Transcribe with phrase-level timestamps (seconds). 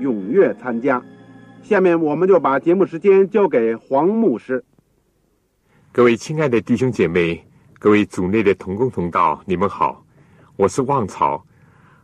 [0.00, 1.02] 踊跃参加。
[1.62, 4.64] 下面我们就把节目时间交给黄牧师。
[5.92, 7.46] 各位亲爱的弟兄姐妹，
[7.78, 10.04] 各位组内的同工同道，你们好，
[10.56, 11.46] 我是旺草，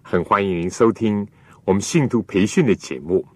[0.01, 1.27] 很欢迎您收听
[1.65, 3.27] 我们信徒培训的节目。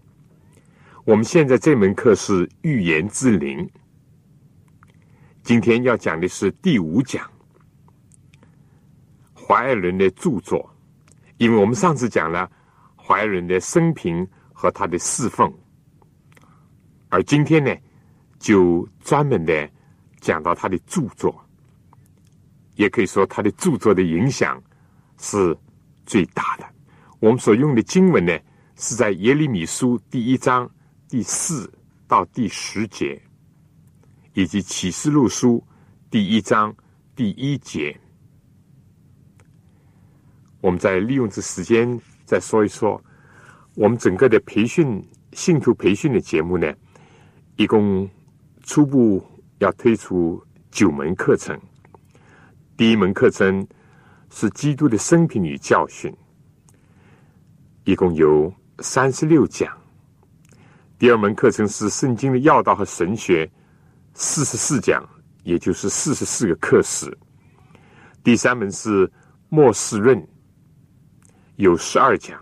[1.04, 3.68] 我们现在这门课是预言之灵，
[5.42, 7.28] 今天要讲的是第五讲，
[9.34, 10.70] 怀爱伦的著作，
[11.38, 12.48] 因为我们上次讲了
[12.96, 14.24] 怀爱伦的生平。
[14.62, 15.52] 和他的侍奉，
[17.08, 17.76] 而今天呢，
[18.38, 19.68] 就专门的
[20.20, 21.34] 讲到他的著作，
[22.76, 24.62] 也可以说他的著作的影响
[25.18, 25.58] 是
[26.06, 26.64] 最大的。
[27.18, 28.38] 我们所用的经文呢，
[28.76, 30.70] 是在耶利米书第一章
[31.08, 31.68] 第四
[32.06, 33.20] 到第十节，
[34.34, 35.60] 以及启示录书
[36.08, 36.72] 第一章
[37.16, 37.98] 第一节。
[40.60, 43.02] 我们再利用这时间再说一说。
[43.74, 46.70] 我们整个的培训信徒培训的节目呢，
[47.56, 48.08] 一共
[48.62, 49.24] 初步
[49.58, 51.58] 要推出九门课程。
[52.76, 53.66] 第一门课程
[54.30, 56.14] 是基督的生平与教训，
[57.84, 59.74] 一共有三十六讲。
[60.98, 63.50] 第二门课程是圣经的要道和神学，
[64.12, 65.02] 四十四讲，
[65.44, 67.16] 也就是四十四个课时。
[68.22, 69.10] 第三门是
[69.48, 70.28] 末世论，
[71.56, 72.38] 有十二讲。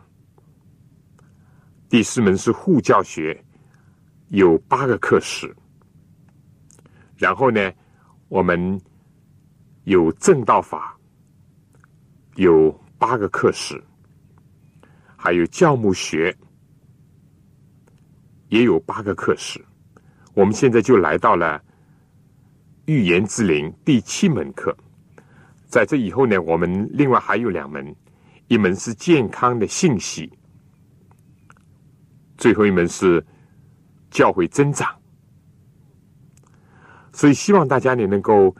[1.91, 3.45] 第四门是护教学，
[4.29, 5.53] 有八个课时。
[7.17, 7.73] 然后呢，
[8.29, 8.81] 我们
[9.83, 10.97] 有正道法，
[12.37, 13.83] 有八个课时，
[15.17, 16.33] 还有教牧学，
[18.51, 19.61] 也有八个课时。
[20.33, 21.61] 我们现在就来到了
[22.87, 24.75] 预言之灵第七门课。
[25.67, 27.93] 在这以后呢，我们另外还有两门，
[28.47, 30.33] 一门是健康的信息。
[32.41, 33.23] 最后一门是
[34.11, 34.89] 教会增长，
[37.13, 38.57] 所以希望大家呢能够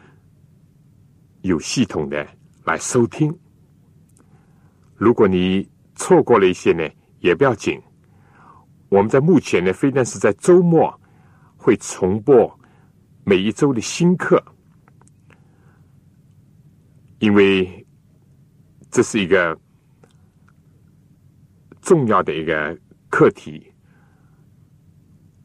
[1.41, 2.25] 有系统的
[2.63, 3.35] 来收听。
[4.95, 6.87] 如果你错过了一些呢，
[7.21, 7.81] 也不要紧。
[8.89, 10.93] 我们在目前呢，非但是在周末
[11.57, 12.59] 会重播
[13.23, 14.39] 每一周的新课，
[17.17, 17.83] 因为
[18.91, 19.59] 这是一个
[21.81, 22.77] 重要的一个
[23.09, 23.70] 课题。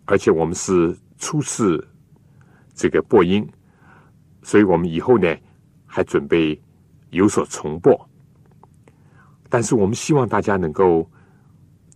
[0.07, 1.87] 而且我们是初次
[2.75, 3.47] 这个播音，
[4.43, 5.37] 所以我们以后呢
[5.85, 6.61] 还准备
[7.11, 8.09] 有所重播。
[9.49, 11.09] 但是我们希望大家能够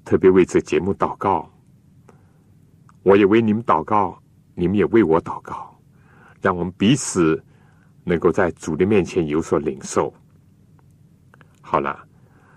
[0.04, 1.48] 特别为这节目祷告，
[3.02, 4.20] 我也为你们祷告，
[4.54, 5.78] 你们也为我祷告，
[6.40, 7.42] 让我们彼此
[8.04, 10.12] 能够在主的面前有所领受。
[11.60, 12.04] 好了，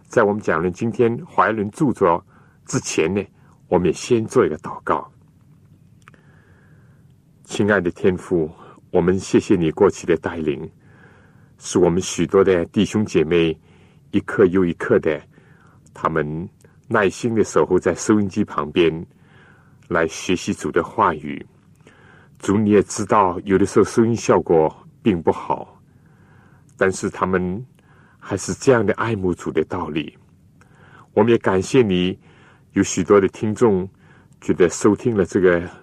[0.07, 2.25] 在我们讲论今天怀伦著作
[2.65, 3.23] 之前呢，
[3.67, 5.12] 我们也先做一个祷告。
[7.45, 8.49] 亲爱的天父，
[8.89, 10.67] 我们谢谢你过去的带领，
[11.57, 13.55] 使我们许多的弟兄姐妹
[14.11, 15.21] 一刻又一刻的，
[15.93, 16.49] 他们
[16.87, 19.05] 耐心的守候在收音机旁边
[19.89, 21.45] 来学习主的话语。
[22.39, 25.81] 主你也知道，有的时候收音效果并不好，
[26.77, 27.63] 但是他们
[28.19, 30.17] 还是这样的爱慕主的道理。
[31.13, 32.17] 我们也感谢你，
[32.71, 33.87] 有许多的听众
[34.39, 35.82] 觉得收听了这个。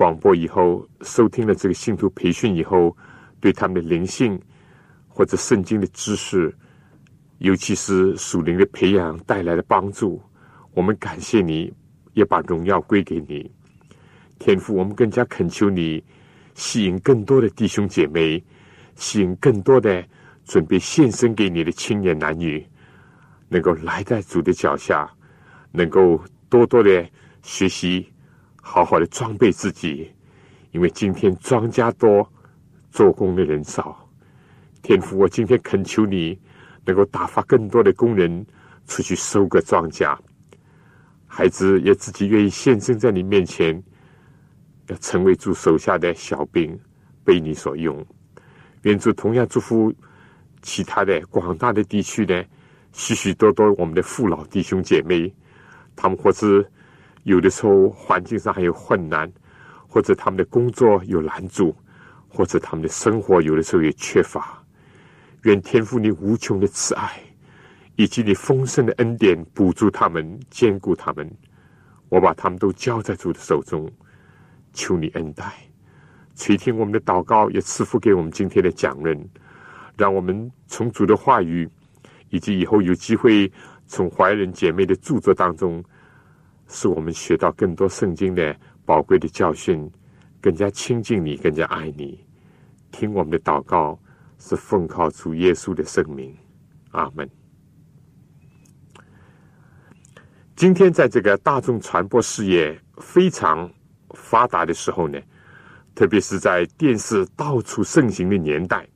[0.00, 2.96] 广播以后，收听了这个信徒培训以后，
[3.38, 4.40] 对他们的灵性
[5.06, 6.50] 或者圣经的知识，
[7.36, 10.18] 尤其是属灵的培养带来的帮助，
[10.72, 11.70] 我们感谢你，
[12.14, 13.50] 也把荣耀归给你。
[14.38, 16.02] 天父，我们更加恳求你，
[16.54, 18.42] 吸引更多的弟兄姐妹，
[18.94, 20.02] 吸引更多的
[20.46, 22.66] 准备献身给你的青年男女，
[23.50, 25.06] 能够来在主的脚下，
[25.72, 26.18] 能够
[26.48, 27.06] 多多的
[27.42, 28.09] 学习
[28.72, 30.08] 好好的装备自己，
[30.70, 32.24] 因为今天庄稼多，
[32.92, 34.08] 做工的人少。
[34.80, 36.38] 天父，我今天恳求你，
[36.84, 38.46] 能够打发更多的工人
[38.86, 40.16] 出去收割庄稼。
[41.26, 43.82] 孩子也自己愿意献身在你面前，
[44.86, 46.78] 要成为主手下的小兵，
[47.24, 48.06] 被你所用。
[48.82, 49.92] 愿主同样祝福
[50.62, 52.44] 其他的广大的地区呢，
[52.92, 55.34] 许许多多我们的父老弟兄姐妹，
[55.96, 56.64] 他们或是
[57.24, 59.30] 有的时候环境上还有困难，
[59.86, 61.74] 或者他们的工作有拦阻，
[62.28, 64.62] 或者他们的生活有的时候也缺乏。
[65.42, 67.18] 愿天父你无穷的慈爱，
[67.96, 71.30] 以及你丰盛的恩典补助他们，兼顾他们。
[72.08, 73.90] 我把他们都交在主的手中，
[74.72, 75.52] 求你恩待。
[76.34, 79.28] 垂听我们的祷告，也赐福给我们今天的讲人，
[79.96, 81.68] 让我们从主的话语，
[82.30, 83.50] 以及以后有机会
[83.86, 85.84] 从怀仁姐妹的著作当中，
[86.70, 88.56] 使我们学到更多圣经的
[88.86, 89.90] 宝贵的教训，
[90.40, 92.24] 更加亲近你，更加爱你。
[92.92, 93.98] 听我们的祷告，
[94.38, 96.34] 是奉靠主耶稣的圣名，
[96.92, 97.28] 阿门。
[100.54, 103.70] 今天在这个大众传播事业非常
[104.14, 105.20] 发达的时候呢。
[105.92, 108.88] 特别是在电视到处盛行的年代，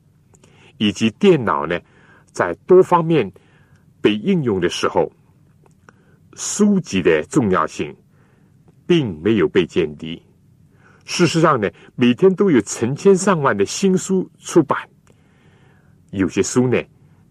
[0.77, 1.77] 以及电脑呢
[2.31, 3.31] 在多方面
[4.01, 5.11] 被应用的时候，
[6.35, 7.95] 书籍的重要性
[8.85, 10.21] 并没有被降低。
[11.05, 14.77] 事实上呢，每天都有成千上万的新书出版，
[16.11, 16.79] 有些书呢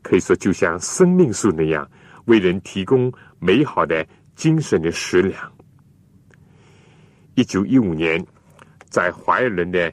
[0.03, 1.89] 可以说就像生命树那样，
[2.25, 4.05] 为人提供美好的
[4.35, 5.53] 精神的食粮。
[7.37, 8.21] 一九一五年。
[8.91, 9.93] 在怀仁的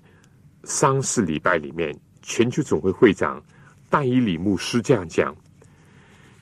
[0.63, 1.91] 丧事礼拜里面，
[2.21, 3.43] 全球总会会长
[3.89, 5.35] 戴伊里牧师这样讲：，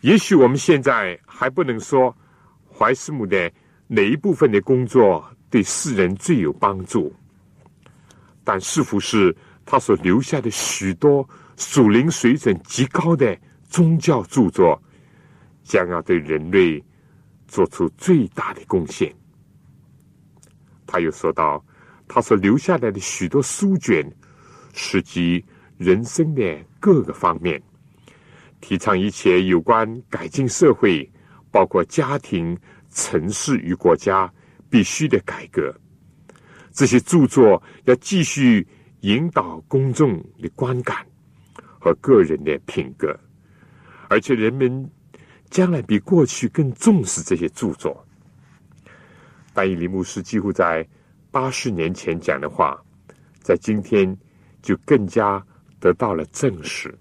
[0.01, 2.13] 也许我们现在还不能说
[2.79, 3.51] 怀斯姆的
[3.87, 7.13] 哪一部分的工作对世人最有帮助，
[8.45, 9.35] 但是乎是
[9.65, 11.27] 他所留下的许多
[11.57, 13.37] 属灵水准极高的
[13.67, 14.81] 宗教著作，
[15.61, 16.81] 将要对人类
[17.49, 19.13] 做出最大的贡献。
[20.87, 21.61] 他又说到。
[22.11, 24.03] 他所留下来的许多书卷，
[24.73, 25.45] 涉及
[25.77, 27.61] 人生的各个方面，
[28.59, 31.07] 提倡一切有关改进社会，
[31.51, 32.57] 包括家庭、
[32.91, 34.31] 城市与国家
[34.69, 35.73] 必须的改革。
[36.71, 38.67] 这些著作要继续
[39.01, 41.05] 引导公众的观感
[41.79, 43.17] 和个人的品格，
[44.07, 44.89] 而且人们
[45.49, 48.05] 将来比过去更重视这些著作。
[49.53, 50.87] 但以理牧师几乎在。
[51.31, 52.75] 八十年前讲的话，
[53.39, 54.17] 在今天
[54.63, 55.39] 就更加
[55.79, 56.91] 得到了证实。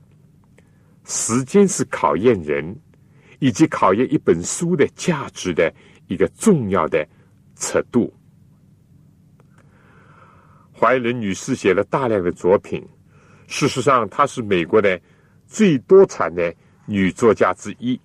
[1.06, 2.78] 时间是考验人
[3.38, 5.72] 以及考验一本书的价值的
[6.06, 7.06] 一个重要的
[7.56, 8.12] 尺度。
[10.72, 12.86] 怀仁女士写了大量的作品，
[13.46, 15.00] 事实上，她是美国的
[15.46, 16.54] 最多产的
[16.86, 18.00] 女作家之一。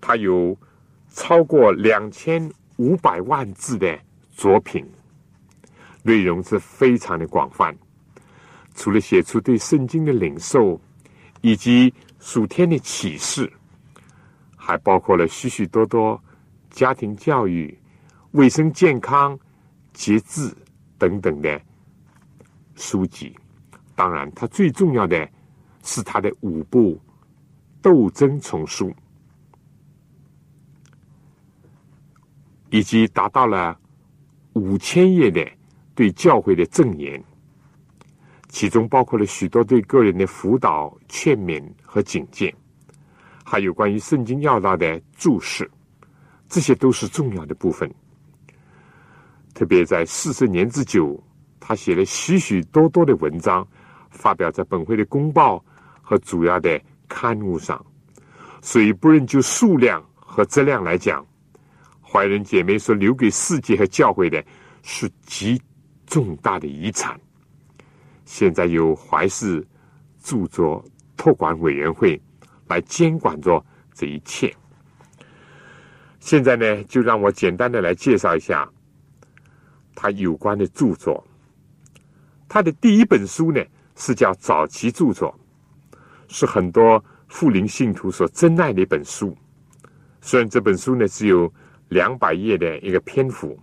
[0.00, 0.56] 她有
[1.10, 3.98] 超过两千五百万字的。
[4.30, 4.88] 作品
[6.04, 7.76] 内容是非常的广泛，
[8.76, 10.80] 除了写出对圣经的领受
[11.40, 13.52] 以及属天的启示，
[14.68, 16.22] 还包括了许许多多
[16.68, 17.74] 家庭教育、
[18.32, 19.38] 卫生健康、
[19.94, 20.54] 节制
[20.98, 21.58] 等等的
[22.74, 23.34] 书籍。
[23.94, 25.26] 当然，它最重要的
[25.84, 27.00] 是它的五部
[27.80, 28.94] 斗争丛书，
[32.68, 33.74] 以及达到了。
[34.54, 35.48] 五千页的
[35.94, 37.22] 对教会的证言，
[38.48, 42.52] 其中包括了许多对个人的辅导、劝勉和警戒，
[43.50, 45.68] 还有关于圣经要道的注释，
[46.50, 47.90] 这些都是重要的部分。
[49.54, 51.18] 特别在四十年之久，
[51.58, 53.66] 他写了许许多多的文章，
[54.10, 55.64] 发表在本会的公报
[56.02, 56.78] 和主要的
[57.08, 57.82] 刊物上，
[58.60, 61.26] 所以不论就数量和质量来讲。
[62.02, 64.44] 怀仁姐妹所留给世界和教会的
[64.82, 65.58] 是极
[66.06, 67.18] 重大的遗产。
[68.26, 69.66] 现在由怀氏
[70.22, 70.84] 著作
[71.16, 72.20] 托管委员会
[72.68, 74.54] 来监管着这一切。
[76.20, 78.68] 现在呢，就让我简单的来介绍一下
[79.94, 81.24] 他有关的著作。
[82.48, 83.62] 他的第一本书呢，
[83.96, 85.38] 是叫早期著作，
[86.28, 89.36] 是很多富林信徒所珍爱的一本书。
[90.20, 91.52] 虽然这本书呢，只有
[91.88, 93.58] 两百页的一个篇幅，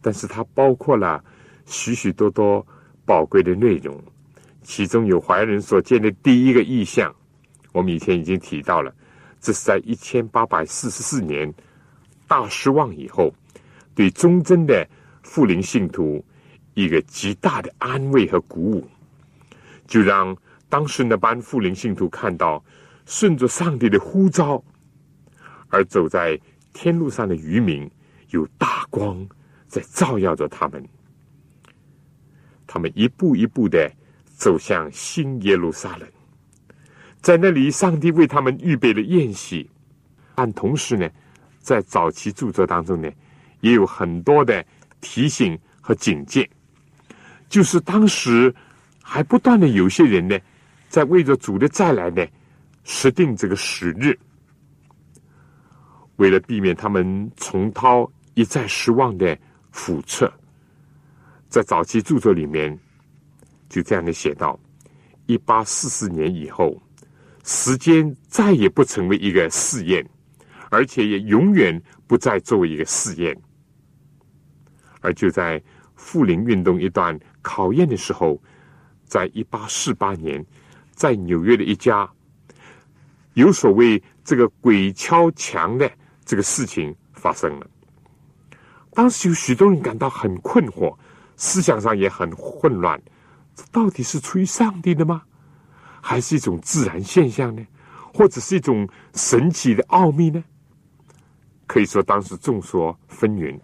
[0.00, 1.22] 但是它包括了
[1.66, 2.66] 许许多多
[3.04, 4.02] 宝贵的内容，
[4.62, 7.14] 其中有怀仁所见的第一个意象，
[7.72, 8.94] 我们以前已经提到了，
[9.40, 11.52] 这是在一千八百四十四年
[12.28, 13.32] 大失望以后，
[13.94, 14.86] 对忠贞的
[15.22, 16.24] 富灵信徒
[16.74, 18.88] 一个极大的安慰和鼓舞，
[19.86, 20.36] 就让
[20.68, 22.62] 当时那班富灵信徒看到，
[23.04, 24.62] 顺着上帝的呼召
[25.68, 26.38] 而走在
[26.72, 27.90] 天路上的渔民，
[28.30, 29.26] 有大光
[29.66, 30.82] 在照耀着他们。
[32.66, 33.90] 他们一步一步的
[34.24, 36.08] 走向新耶路撒冷，
[37.22, 39.70] 在那里，上帝为他们预备了宴席。
[40.34, 41.08] 但同时呢，
[41.60, 43.08] 在早期著作当中呢，
[43.60, 44.64] 也有很多的
[45.00, 46.48] 提醒和警戒，
[47.48, 48.52] 就是当时
[49.00, 50.36] 还不断的有些人呢，
[50.88, 52.26] 在为着主的再来呢，
[52.82, 54.18] 设定这个时日，
[56.16, 59.38] 为了避免他们重蹈一再失望的
[59.72, 60.32] 覆辙。
[61.48, 62.76] 在早期著作里面，
[63.68, 64.58] 就这样的写道：
[65.26, 66.82] 一八四四年以后，
[67.42, 70.06] 时间再也不成为一个试验，
[70.70, 73.36] 而且也永远不再作为一个试验。
[75.00, 75.62] 而就在
[75.94, 78.40] 富林运动一段考验的时候，
[79.04, 80.44] 在一八四八年，
[80.92, 82.08] 在纽约的一家
[83.34, 85.90] 有所谓这个鬼敲墙的
[86.24, 87.66] 这个事情发生了。
[88.92, 90.96] 当时有许多人感到很困惑。
[91.34, 93.02] 思想上也很混乱，
[93.56, 95.22] 这到底是出于上帝的吗？
[96.04, 97.64] 还是一种自然现象呢？
[98.12, 100.42] 或者是一种神奇的奥秘呢？
[101.66, 103.58] 可以说当时众说纷纭，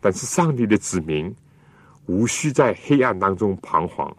[0.00, 1.34] 但是上帝的子民
[2.06, 4.14] 无需在黑暗当中彷徨，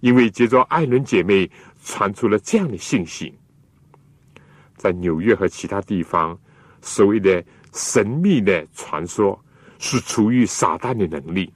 [0.00, 1.50] 因为接着艾伦姐妹
[1.82, 3.36] 传出了这样的信息：
[4.76, 6.38] 在纽约和其他地方，
[6.80, 7.42] 所谓的
[7.72, 9.42] 神秘的传说
[9.78, 11.52] 是出于撒旦的能力。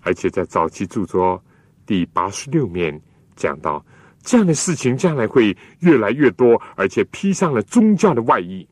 [0.00, 1.40] 而且在早期著作
[1.86, 3.00] 第八十六面
[3.36, 3.84] 讲到，
[4.22, 8.66] 这样的事情将来会越来越多，而且披上了宗教的外衣。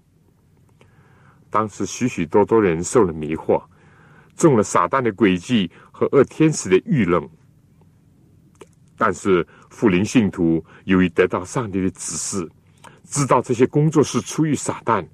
[1.50, 3.62] 当时许许多多人受了迷惑，
[4.37, 7.28] 中了撒旦的诡计和恶天使的愚弄。
[8.97, 12.49] 但是富林信徒由于得到上帝的指示，
[13.04, 15.07] 知道这些工作是出于撒旦，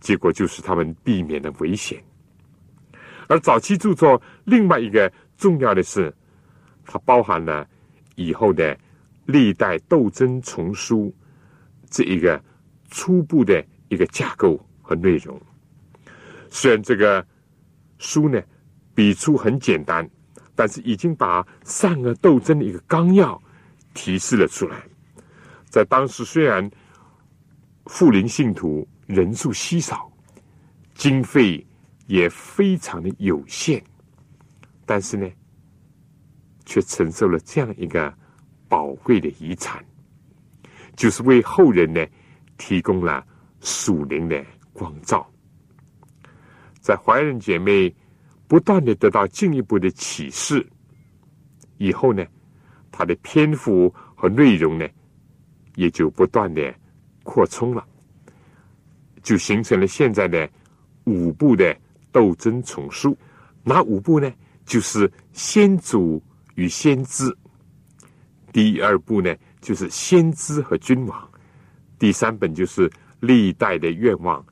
[0.00, 2.02] 结果就是他们避免了危险。
[3.28, 5.12] 而早期著作另外一个。
[5.38, 6.14] 重要的是，
[6.86, 7.66] 它包含了
[8.16, 8.76] 以后的
[9.26, 11.14] 历代斗争丛书
[11.90, 12.42] 这一个
[12.90, 15.40] 初步的一个架构和内容。
[16.48, 17.26] 虽然这个
[17.98, 18.42] 书呢
[18.94, 20.08] 笔触很简单，
[20.54, 23.40] 但是已经把善恶斗争的一个纲要
[23.94, 24.82] 提示了出来。
[25.70, 26.70] 在当时，虽然
[27.86, 30.12] 富林信徒人数稀少，
[30.94, 31.66] 经费
[32.06, 33.82] 也非常的有限。
[34.84, 35.26] 但是呢，
[36.64, 38.12] 却承受了这样一个
[38.68, 39.84] 宝贵的遗产，
[40.96, 42.04] 就是为后人呢
[42.56, 43.24] 提供了
[43.60, 45.28] 属灵的光照。
[46.80, 47.94] 在怀仁姐妹
[48.48, 50.66] 不断的得到进一步的启示
[51.78, 52.24] 以后呢，
[52.90, 54.88] 它的篇幅和内容呢
[55.76, 56.74] 也就不断的
[57.22, 57.86] 扩充了，
[59.22, 60.48] 就形成了现在的
[61.04, 61.76] 五部的
[62.10, 63.16] 斗争丛书。
[63.64, 64.32] 哪五部呢？
[64.64, 66.22] 就是先祖
[66.54, 67.36] 与先知，
[68.52, 71.30] 第二部呢就是先知和君王，
[71.98, 72.90] 第三本就是
[73.20, 74.44] 历代的愿望，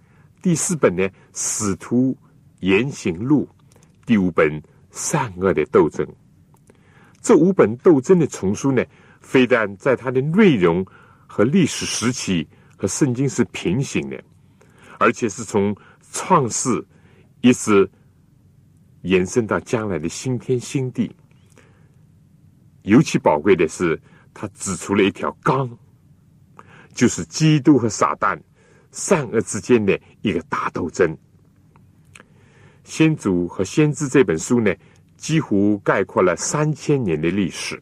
[0.43, 2.17] 第四本呢使徒
[2.61, 3.49] 言行录，
[4.07, 6.07] 第五本善恶的斗争。
[7.21, 8.85] 这五本斗争的丛书呢，
[9.21, 10.85] 非但在它的内容
[11.27, 14.23] 和历史时期和圣经是平行的，
[14.99, 15.77] 而且是从
[16.13, 16.85] 创世
[17.41, 17.89] 一直。
[19.03, 21.11] 延伸到将来的新天新地，
[22.83, 24.01] 尤其宝贵的是，
[24.33, 25.69] 他指出了一条纲，
[26.95, 28.41] 就是基督和撒旦、
[28.91, 31.17] 善恶之间的一个大斗争。
[32.85, 34.75] 先祖和先知这本书呢，
[35.17, 37.81] 几乎概括了三千年的历史。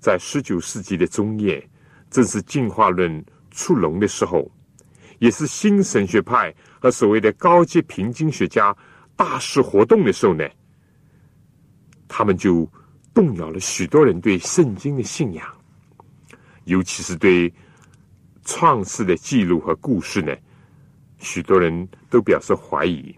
[0.00, 1.66] 在十九世纪的中叶，
[2.10, 4.50] 正是进化论出笼的时候，
[5.18, 8.76] 也是新神学派和所谓的高级平经学家。
[9.14, 10.48] 大肆活动的时候呢，
[12.08, 12.66] 他们就
[13.12, 15.46] 动摇了许多人对圣经的信仰，
[16.64, 17.52] 尤其是对
[18.44, 20.34] 创世的记录和故事呢，
[21.18, 23.14] 许多人都表示怀疑。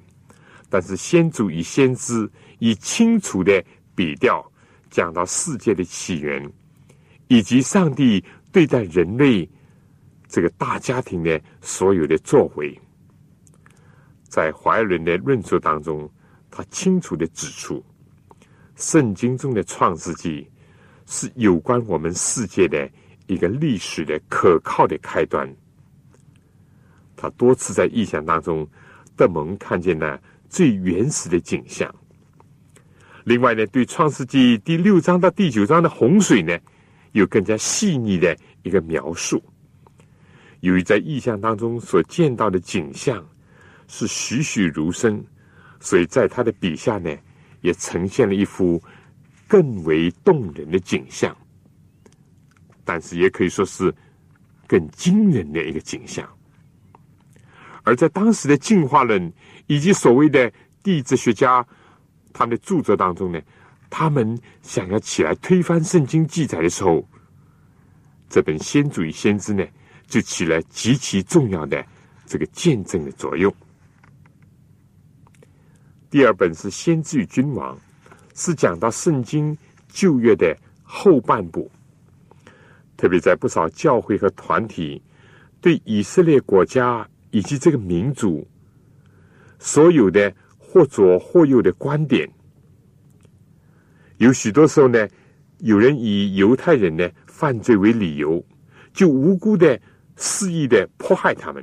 [0.68, 3.62] 但是先祖与先知以清楚的
[3.94, 4.42] 笔调
[4.90, 6.50] 讲到世界的起源，
[7.28, 9.46] 以及上帝对待人类
[10.26, 12.78] 这个大家庭的所有的作为。
[14.24, 16.10] 在怀伦的论述当中，
[16.50, 17.84] 他清楚的指出，
[18.76, 20.48] 圣经中的创世纪
[21.06, 22.90] 是有关我们世界的
[23.26, 25.48] 一个历史的可靠的开端。
[27.16, 28.66] 他多次在意象当中
[29.16, 31.94] 德蒙看见了最原始的景象。
[33.24, 36.58] 另外呢，对创世纪第六章到第九章的洪水呢，
[37.12, 39.40] 有更加细腻的一个描述。
[40.60, 43.24] 由于在意象当中所见到的景象
[43.86, 45.24] 是栩栩如生，
[45.78, 47.16] 所以在他的笔下呢，
[47.62, 48.82] 也呈现了一幅
[49.48, 51.34] 更为动人的景象。
[52.84, 53.94] 但是也可以说是
[54.66, 56.28] 更惊人的一个景象。
[57.82, 59.32] 而在当时的进化论
[59.66, 60.52] 以及所谓的
[60.82, 61.66] 地质学家。
[62.34, 63.38] 他们的著作当中呢，
[63.90, 67.06] 他们想要起来推翻圣经记载的时候，
[68.30, 69.62] 这本《先祖与先知》呢，
[70.06, 71.84] 就起了极其重要的
[72.24, 73.54] 这个见证的作用。
[76.12, 77.74] 第二本是《先知与君王》，
[78.34, 79.56] 是讲到圣经
[79.88, 81.70] 旧约的后半部，
[82.98, 85.00] 特别在不少教会和团体
[85.58, 88.46] 对以色列国家以及这个民族
[89.58, 90.30] 所有的。
[90.74, 92.26] 或左或右的观点，
[94.16, 95.06] 有许多时候呢，
[95.58, 98.42] 有人以犹太人呢犯罪为理由，
[98.94, 99.78] 就无辜的
[100.16, 101.62] 肆意的迫害他们。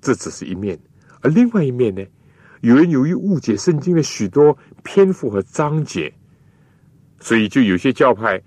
[0.00, 0.78] 这只是一面，
[1.20, 2.06] 而另外一面呢，
[2.62, 6.12] 有人由于误解圣经的许多篇幅和章节，
[7.20, 8.42] 所以就有些教派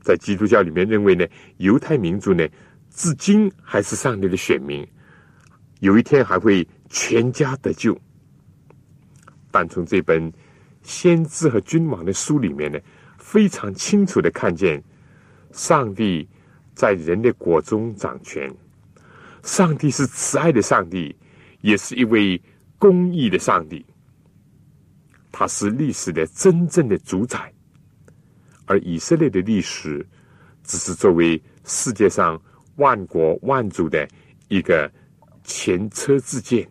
[0.00, 1.24] 在基督教里面认为呢，
[1.58, 2.44] 犹太民族呢，
[2.90, 4.84] 至今还是上帝的选民，
[5.78, 6.66] 有一天还会。
[6.90, 7.98] 全家得救，
[9.50, 10.32] 但从这本
[10.82, 12.78] 先知和君王的书里面呢，
[13.18, 14.80] 非常清楚的看见，
[15.50, 16.28] 上帝
[16.72, 18.48] 在人的国中掌权，
[19.42, 21.16] 上帝是慈爱的上帝，
[21.62, 22.40] 也是一位
[22.84, 23.82] 公义的上帝，
[25.32, 27.50] 他是历史的真正的主宰，
[28.66, 30.06] 而以色列的历史
[30.64, 32.38] 只是作为世界上
[32.76, 34.06] 万国万族的
[34.48, 34.92] 一个
[35.44, 36.68] 前车之鉴。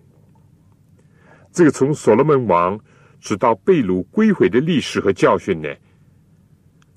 [1.52, 2.80] 这个从所罗门王
[3.20, 5.76] 直到被掳归回的历史和教训呢，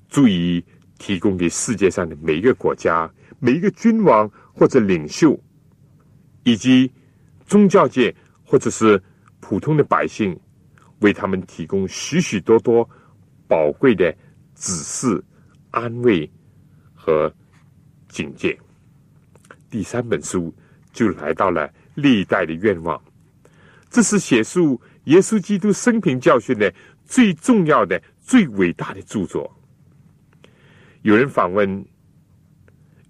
[0.09, 0.63] 足以
[0.99, 5.35] 提供给世界上的每一个国家、每一个君王或者领袖，
[6.43, 6.91] 以及
[7.47, 8.15] 宗教界
[8.49, 9.01] 或者是
[9.41, 10.39] 普通的百姓，
[11.01, 12.89] 为他们提供许许多多
[13.45, 14.15] 宝贵的
[14.55, 15.21] 指示、
[15.71, 16.29] 安慰
[16.95, 17.31] 和
[18.07, 18.57] 警戒。
[19.69, 20.53] 第三本书
[20.93, 22.99] 就来到了历代的愿望。
[23.89, 29.53] 这是写述耶稣基督生平教训的最重要的、最伟大的著作。
[31.01, 31.69] 有人访问《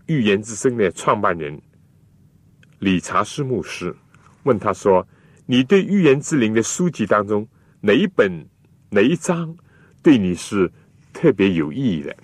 [0.08, 1.60] 预言之声》的创办人
[2.80, 3.96] 理查斯牧师，
[4.44, 5.08] 问他说
[5.48, 7.48] ：“你对《预言之灵》的书籍当中
[7.82, 8.48] 哪一本、
[8.90, 9.56] 哪一章
[10.04, 10.72] 对你是
[11.14, 12.16] 特别有意义的？”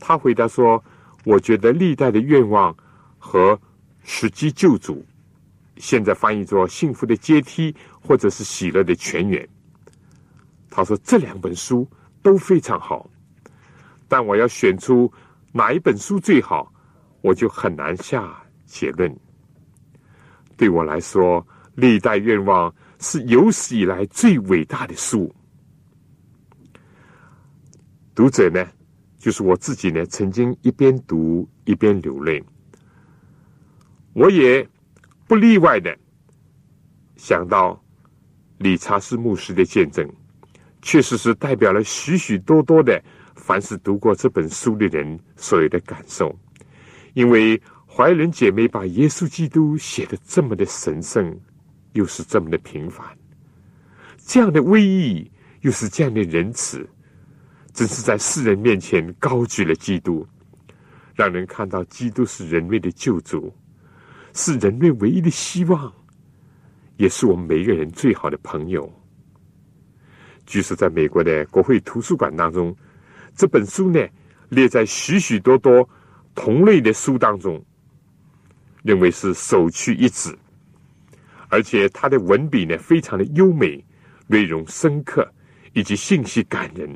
[0.00, 0.82] 他回答说
[1.24, 2.74] ：“我觉得历代的愿望
[3.18, 3.60] 和
[4.04, 5.04] 时机救主。”
[5.76, 9.46] 现在翻译作“幸福的阶梯”或者是“喜乐的泉源”。
[10.70, 11.88] 他说这两本书
[12.22, 13.10] 都非常好，
[14.06, 15.12] 但我要选出
[15.52, 16.72] 哪一本书最好，
[17.22, 19.14] 我就很难下结论。
[20.56, 21.42] 对我来说，
[21.74, 25.34] 《历代愿望》是有史以来最伟大的书。
[28.14, 28.66] 读者呢，
[29.18, 32.42] 就是我自己呢，曾经一边读一边流泪。
[34.12, 34.68] 我也。
[35.26, 35.96] 不例外的，
[37.16, 37.82] 想到
[38.58, 40.06] 理查斯牧师的见证，
[40.82, 43.02] 确实是代表了许许多多的
[43.34, 46.38] 凡是读过这本书的人所有的感受。
[47.14, 51.40] 因为怀仁姐妹把耶稣基督写的这么的神圣，
[51.94, 53.04] 又是这么的平凡，
[54.18, 55.28] 这样的威仪
[55.62, 56.88] 又是这样的仁慈，
[57.72, 60.24] 真是在世人面前高举了基督，
[61.14, 63.52] 让人看到基督是人类的救主。
[64.36, 65.92] 是人类唯一的希望，
[66.96, 68.92] 也是我们每一个人最好的朋友。
[70.44, 72.76] 据说，在美国的国会图书馆当中，
[73.36, 74.04] 这本书呢
[74.48, 75.88] 列在许许多多
[76.34, 77.64] 同类的书当中，
[78.82, 80.36] 认为是首屈一指。
[81.54, 83.80] 而且，他的文笔呢非常的优美，
[84.26, 85.24] 内容深刻，
[85.72, 86.92] 以及信息感人，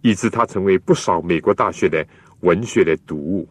[0.00, 2.04] 以致他成为不少美国大学的
[2.40, 3.48] 文学的读物。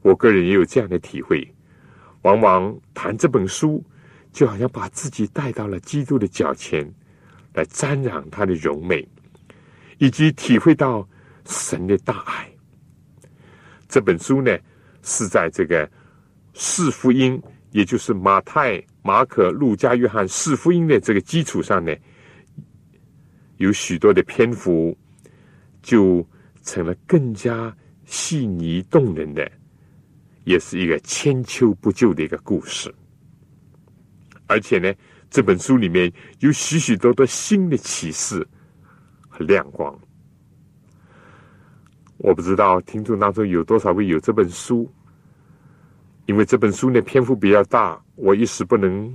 [0.00, 1.46] 我个人也有这样的体会。
[2.22, 3.84] 往往谈这本书，
[4.32, 6.90] 就好像把自己带到了基督的脚前，
[7.52, 9.06] 来瞻仰他的荣美，
[9.98, 11.06] 以及体会到
[11.44, 12.50] 神的大爱。
[13.86, 14.56] 这本书呢，
[15.02, 15.86] 是在这个
[16.54, 17.38] 四福音，
[17.72, 21.94] 也就是马太、马可、路加、约翰四福音的这个基础上呢，
[23.58, 24.96] 有许多的篇幅，
[25.82, 26.26] 就
[26.62, 29.46] 成了更加细腻动人的。
[30.44, 32.94] 也是一个千秋不旧的一个故事。
[34.46, 34.92] 而且呢，
[35.30, 38.46] 这本书里面有许许多多新的启示
[39.28, 39.98] 和亮光。
[42.16, 44.90] 我不知道听众当中有多少位有这本书，
[46.26, 49.14] 因为这本书呢篇幅比较大，我一时不能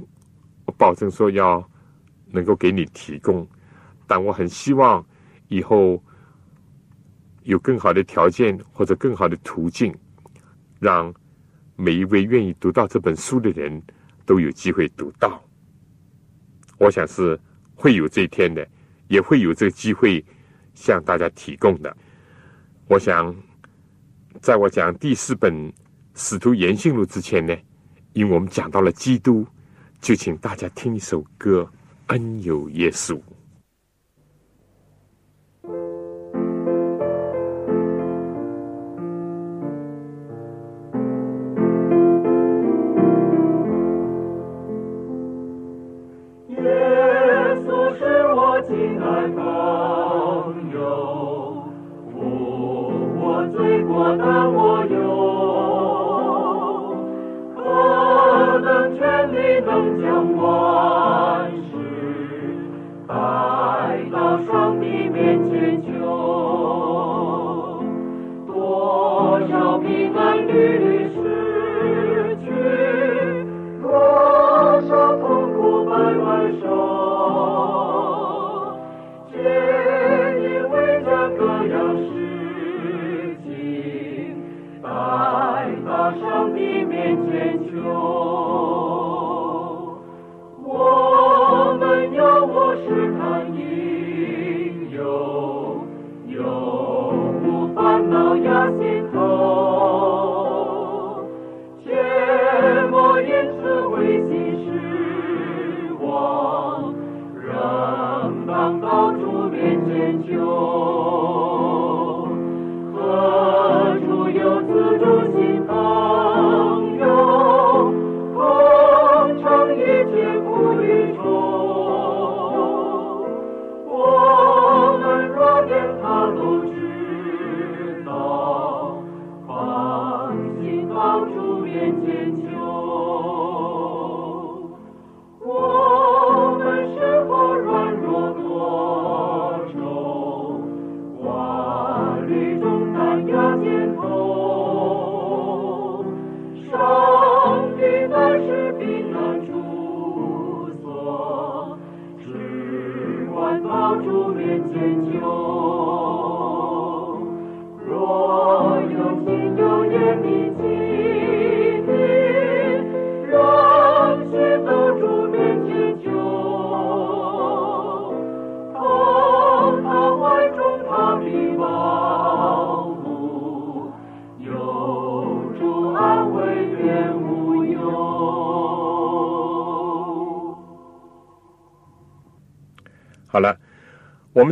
[0.78, 1.68] 保证说要
[2.28, 3.48] 能够给你提供，
[4.06, 5.04] 但我很希望
[5.48, 6.02] 以后
[7.44, 9.94] 有更好的条件或者更好的途径，
[10.80, 11.12] 让
[11.76, 13.82] 每一位愿意读到这本书的人
[14.26, 15.44] 都有机会读到。
[16.78, 17.40] 我想是
[17.74, 18.68] 会有这一天的，
[19.08, 20.24] 也会有这个机会
[20.76, 21.96] 向大家提供的。
[22.88, 23.36] 我想，
[24.42, 25.54] 在我讲第四本
[26.22, 27.56] 《使徒言行录》之前呢，
[28.12, 29.48] 因为我们讲到了基督，
[30.02, 31.62] 就请大家听一首歌
[32.08, 33.14] 《恩有耶稣》。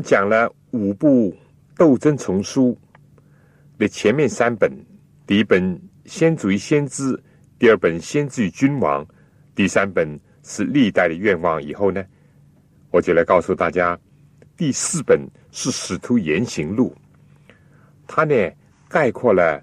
[0.07, 1.35] 讲了五部
[1.75, 2.77] 斗争丛书
[3.77, 4.71] 的前面三本，
[5.25, 7.11] 第一本《先祖与先知》，
[7.59, 9.05] 第二本《先知与君王》，
[9.53, 11.59] 第三本是《历代的愿望》。
[11.61, 12.01] 以后呢，
[12.89, 13.99] 我就来告诉大家，
[14.55, 15.19] 第四本
[15.51, 16.95] 是《使徒言行录》，
[18.07, 18.33] 它呢
[18.87, 19.61] 概括了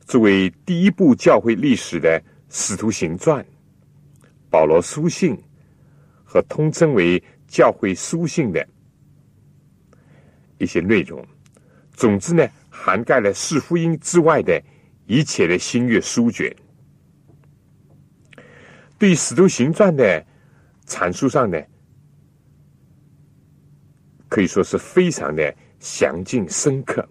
[0.00, 3.40] 作为第一部教会历史的《使徒行传》、
[4.50, 5.38] 保罗书信
[6.24, 7.22] 和通称为。
[7.46, 8.66] 教会书信的
[10.58, 11.24] 一些内容，
[11.92, 14.62] 总之呢，涵盖了四福音之外的
[15.06, 16.54] 一切的新约书卷。
[18.98, 20.24] 对《使徒行传》的
[20.86, 21.60] 阐述上呢，
[24.28, 27.06] 可以说是非常的详尽深刻，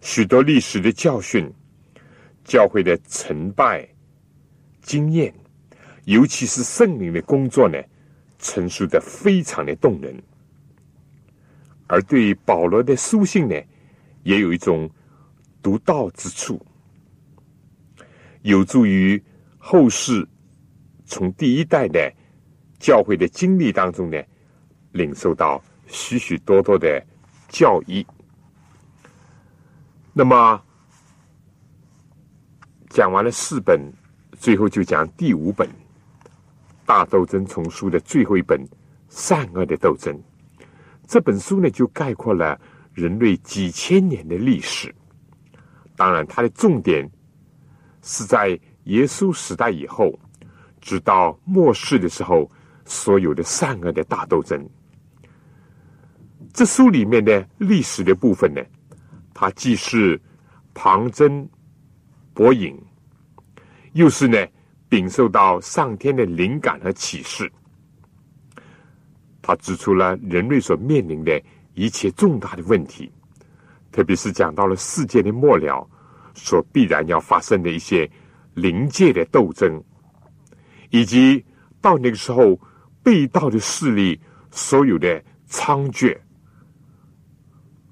[0.00, 1.50] 许多历史的教训、
[2.44, 3.88] 教会的成败
[4.82, 5.34] 经验，
[6.04, 7.78] 尤其是圣灵的工作呢。
[8.40, 10.14] 陈述的非常的动人，
[11.88, 13.56] 而对保罗的书信呢，
[14.22, 14.88] 也有一种
[15.62, 16.64] 独到之处，
[18.42, 19.20] 有助于
[19.56, 20.26] 后世
[21.04, 22.12] 从第一代的
[22.78, 24.22] 教会的经历当中呢，
[24.92, 27.04] 领受到许许多多的
[27.48, 28.06] 教义。
[30.12, 30.62] 那么
[32.90, 33.80] 讲完了四本，
[34.38, 35.68] 最后就讲第五本。
[36.84, 38.58] 大斗争丛书的最后一本
[39.10, 40.14] 《善恶的斗争》，
[41.08, 42.60] 这本书呢，就概括了
[42.92, 44.94] 人类几千年的历史。
[45.96, 47.10] 当然，它的重点
[48.02, 48.48] 是在
[48.84, 50.12] 耶稣时代以后，
[50.82, 52.48] 直到末世的时候
[52.84, 54.62] 所有的善恶的大斗争。
[56.52, 58.62] 这书里面的历史的部分呢，
[59.32, 60.20] 它既是
[60.74, 61.48] 旁征
[62.34, 62.78] 博引，
[63.94, 64.46] 又是呢
[64.90, 67.50] 禀受到上天的灵感和启示。
[69.48, 73.10] 他指出了人类所面临的一切重大的问题，
[73.90, 75.88] 特别是讲到了世界的末了
[76.34, 78.06] 所必然要发生的一些
[78.52, 79.82] 灵界的斗争，
[80.90, 81.42] 以及
[81.80, 82.60] 到那个时候
[83.02, 86.14] 被盗的势力所有的猖獗。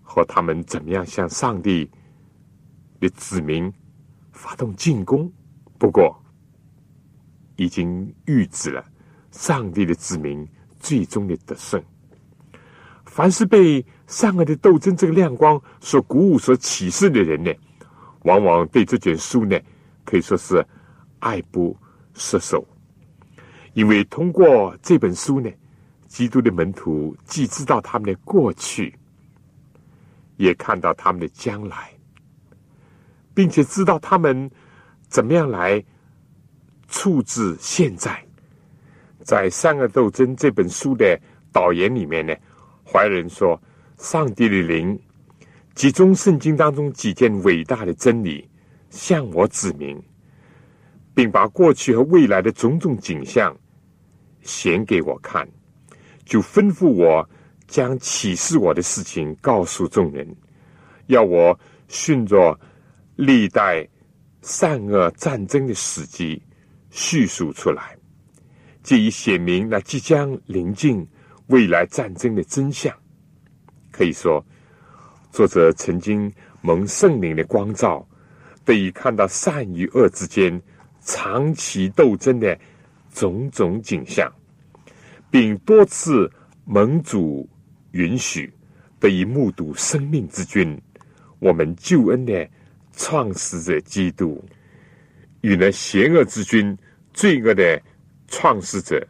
[0.02, 1.90] 和他们怎么样向上帝
[3.00, 3.72] 的子民
[4.30, 5.32] 发动进攻？
[5.78, 6.22] 不过
[7.56, 8.84] 已经预知了
[9.30, 10.46] 上帝的子民
[10.78, 11.82] 最终的得胜。
[13.04, 17.52] 凡是被善恶的斗争这个亮光所鼓舞、所启示的人呢，
[18.22, 19.58] 往往对这卷书呢，
[20.04, 20.64] 可以说是
[21.20, 21.76] 爱不
[22.14, 22.66] 释手。
[23.74, 25.50] 因为通过这本书呢，
[26.06, 28.94] 基督的门徒既知道他们的过去。
[30.38, 31.90] 也看到他们的将来，
[33.32, 34.50] 并且知道他们
[35.08, 35.82] 怎么样来
[36.88, 38.25] 处置现在。
[39.26, 41.20] 在《善恶斗争》这本书的
[41.52, 42.32] 导言里面呢，
[42.84, 43.60] 怀仁说
[43.98, 44.96] ：“上帝的灵
[45.74, 48.48] 集中圣经当中几件伟大的真理，
[48.88, 50.00] 向我指明，
[51.12, 53.54] 并把过去和未来的种种景象
[54.42, 55.46] 显给我看，
[56.24, 57.28] 就吩咐我。”
[57.68, 60.36] 将启示我的事情告诉众人，
[61.08, 61.58] 要我
[61.88, 62.56] 顺着
[63.16, 63.84] 历代
[64.40, 66.40] 善恶战争的史迹
[66.90, 67.95] 叙述出来，
[68.87, 71.05] 借以显明那即将临近
[71.49, 72.94] 未来战争的真相。
[73.90, 74.46] 可以说，
[75.33, 78.07] 作者曾经蒙圣灵的光照，
[78.64, 80.62] 得以看到善与恶之间
[81.01, 82.57] 长期斗争的
[83.12, 84.33] 种种景象，
[85.33, 86.31] 并多次
[86.64, 87.49] 蒙主。
[87.92, 88.53] 允许
[89.01, 90.79] 得以目睹生命之君，
[91.38, 92.46] 我们救恩的
[92.92, 94.44] 创始者基督，
[95.40, 96.77] 与那邪恶之君、
[97.14, 97.81] 罪恶的
[98.28, 99.06] 创始者，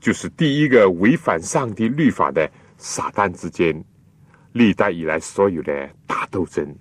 [0.00, 3.84] 就是第一个违反上帝律法的撒旦之间，
[4.52, 6.76] 历代以来所有的大斗争，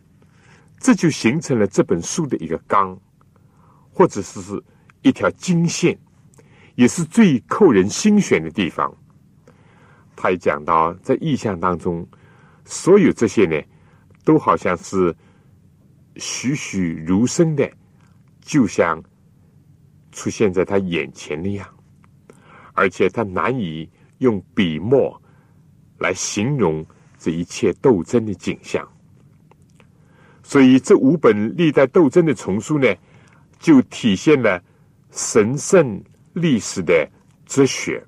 [0.79, 2.99] 这就形成了这本书的一个纲，
[3.91, 4.63] 或者是是
[5.01, 5.97] 一条经线，
[6.75, 8.93] 也是最扣人心弦的地方。
[10.15, 12.07] 他也讲到，在意象当中，
[12.65, 13.61] 所有这些呢，
[14.23, 15.15] 都好像是
[16.15, 17.69] 栩栩如生的，
[18.41, 19.03] 就像
[20.17, 21.67] 出现在他眼前那样，
[22.73, 25.21] 而且他难以用笔墨
[25.99, 26.83] 来形容
[27.19, 28.83] 这一切斗争的景象。
[30.41, 32.87] 所以，这五本历代斗争的丛书呢，
[33.59, 34.59] 就体现了
[35.11, 36.03] 神圣
[36.33, 37.07] 历史的
[37.45, 38.03] 哲学。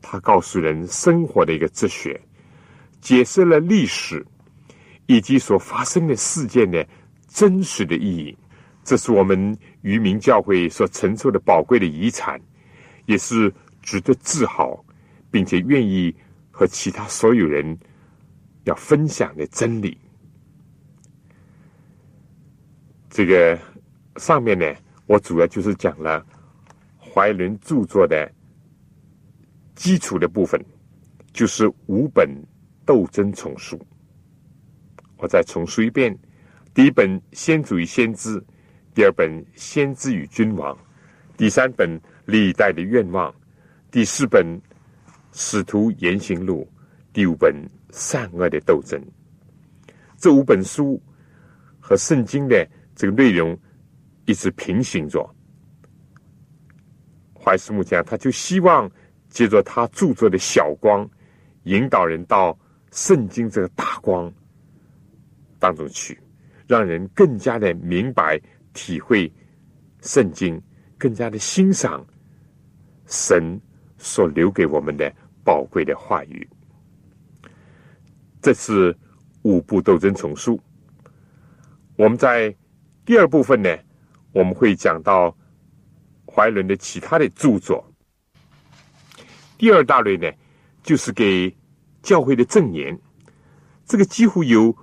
[0.00, 2.18] 他告诉人生活的一个哲学，
[3.02, 4.24] 解释了历史
[5.04, 6.86] 以及所发生的事件的
[7.28, 8.34] 真实的意义。
[8.84, 12.40] 这是我们渔民教会所承受的宝贵的遗产，
[13.06, 14.84] 也是值得自豪，
[15.30, 16.14] 并且愿意
[16.50, 17.76] 和其他所有人
[18.64, 19.96] 要分享的真理。
[23.08, 23.58] 这个
[24.16, 24.72] 上面呢，
[25.06, 26.24] 我主要就是讲了
[26.98, 28.30] 怀伦著作的。
[29.74, 30.64] 基础的部分
[31.32, 32.30] 就是五本
[32.86, 33.76] 斗争丛书。
[35.16, 36.16] 我再重述一遍：
[36.72, 38.40] 第一本《先祖与先知》，
[38.94, 40.74] 第二本《先知与君王》，
[41.36, 43.30] 第三本《历代的愿望》，
[43.90, 44.46] 第四本
[45.32, 46.66] 《使徒言行录》，
[47.12, 47.52] 第五本
[47.90, 49.00] 《善恶的斗争》。
[50.16, 51.02] 这五本书
[51.80, 53.58] 和圣经的这个内容
[54.26, 55.28] 一直平行着。
[57.34, 58.90] 怀斯木讲，他就希望。
[59.30, 61.10] 借着他著作的小光，
[61.64, 62.56] 引导人到
[62.92, 64.32] 圣经这个大光
[65.58, 66.16] 当中去，
[66.68, 68.40] 让人更加的明白、
[68.74, 69.32] 体会
[70.02, 70.60] 圣经，
[70.98, 72.04] 更加的欣赏
[73.06, 73.58] 神
[73.96, 75.10] 所留给我们的
[75.42, 76.46] 宝贵的话语。
[78.42, 78.94] 这是
[79.42, 80.60] 五部斗争丛书。
[81.96, 82.54] 我们在
[83.06, 83.74] 第二部分呢，
[84.32, 85.34] 我们会讲到
[86.26, 87.82] 怀伦的其他的著作。
[89.56, 90.30] 第二大类呢，
[90.82, 91.56] 就是给
[92.02, 92.98] 教会的证言，
[93.86, 94.76] 这个几乎有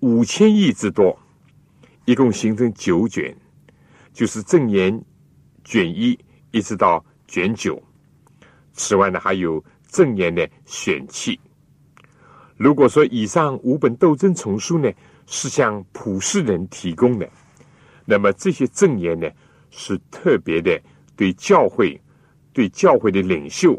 [0.00, 1.18] 五千亿之多，
[2.06, 3.36] 一共形成九卷，
[4.14, 4.98] 就是证言
[5.62, 6.18] 卷一
[6.50, 7.80] 一直到卷九。
[8.72, 11.38] 此外呢，还有证言的选器。
[12.56, 14.90] 如果说以上五本斗争丛书呢
[15.26, 17.28] 是向普世人提供的，
[18.06, 19.30] 那么这些证言呢
[19.70, 20.80] 是特别的
[21.14, 22.00] 对教会。
[22.52, 23.78] 对教会的领袖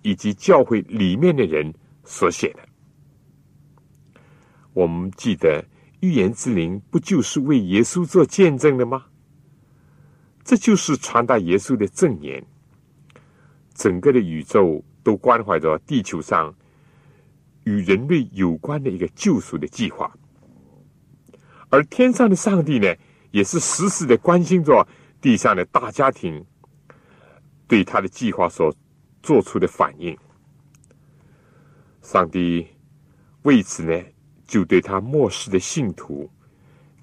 [0.00, 1.70] 以及教会里面的人
[2.04, 2.60] 所写的。
[4.72, 5.62] 我们记得
[6.04, 9.06] 预言之灵不就是为耶稣做见证的吗？
[10.44, 12.44] 这就是传达耶稣的证言。
[13.72, 16.54] 整个的宇宙都关怀着地球上
[17.64, 20.14] 与人类有关的一个救赎的计划，
[21.70, 22.94] 而天上的上帝呢，
[23.30, 24.86] 也是时时的关心着
[25.22, 26.44] 地上的大家庭
[27.66, 28.70] 对他的计划所
[29.22, 30.14] 做出的反应。
[32.02, 32.66] 上帝
[33.44, 33.98] 为此呢，
[34.54, 36.30] 就对他末世的信徒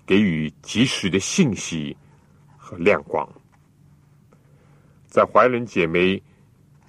[0.06, 1.98] 给予及时的信息
[2.56, 3.28] 和亮光，
[5.08, 6.24] 在怀仁姐妹。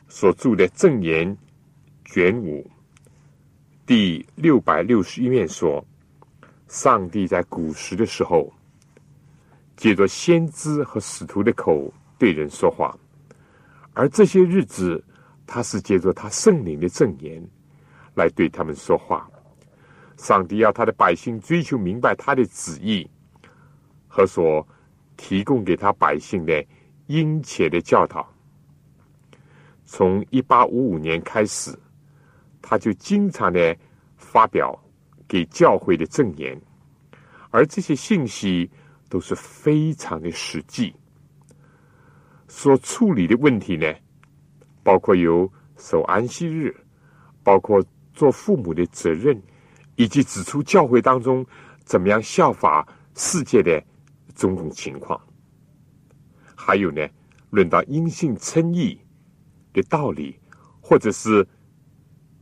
[0.06, 1.36] 所著的正言
[2.04, 2.70] 卷五
[3.86, 5.84] 第六百六十一面说，
[6.68, 8.52] 上帝在古时的时候，
[9.74, 12.96] 借着先知和使徒的口对人说话，
[13.94, 15.02] 而这些日子，
[15.44, 17.42] 他是借着他圣灵的正言
[18.14, 19.28] 来对他们说话。
[20.22, 23.10] 上帝要他的百姓追求明白他的旨意
[24.06, 24.64] 和所
[25.16, 26.64] 提供给他百姓的
[27.08, 28.32] 殷切的教导。
[29.84, 31.76] 从一八五五年开始，
[32.62, 33.76] 他就经常的
[34.16, 34.78] 发表
[35.26, 36.56] 给教会的证言，
[37.50, 38.70] 而这些信息
[39.08, 40.94] 都是非常的实际。
[42.46, 43.92] 所处理的问题呢，
[44.84, 46.72] 包括有守安息日，
[47.42, 49.42] 包括做父母的责任，
[50.02, 51.46] 以及指出教会当中
[51.84, 52.84] 怎么样效法
[53.14, 53.80] 世界的
[54.34, 55.20] 种种情况。
[56.56, 57.08] 还有呢，
[57.50, 58.98] 论到因信称义。
[59.74, 60.38] 的道理，
[60.82, 61.48] 或者是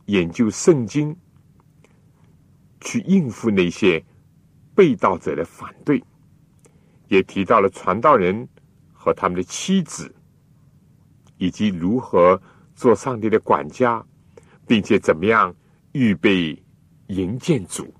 [0.07, 1.15] 研究圣经，
[2.81, 4.03] 去应付那些
[4.75, 6.03] 被盗者的反对，
[7.07, 8.45] 也提到了传道人
[8.91, 10.13] 和他们的妻子，
[11.37, 12.37] 以及如何
[12.75, 14.05] 做上帝的管家，
[14.67, 15.55] 并且怎么样
[15.93, 16.61] 预备
[17.11, 17.93] 营建主。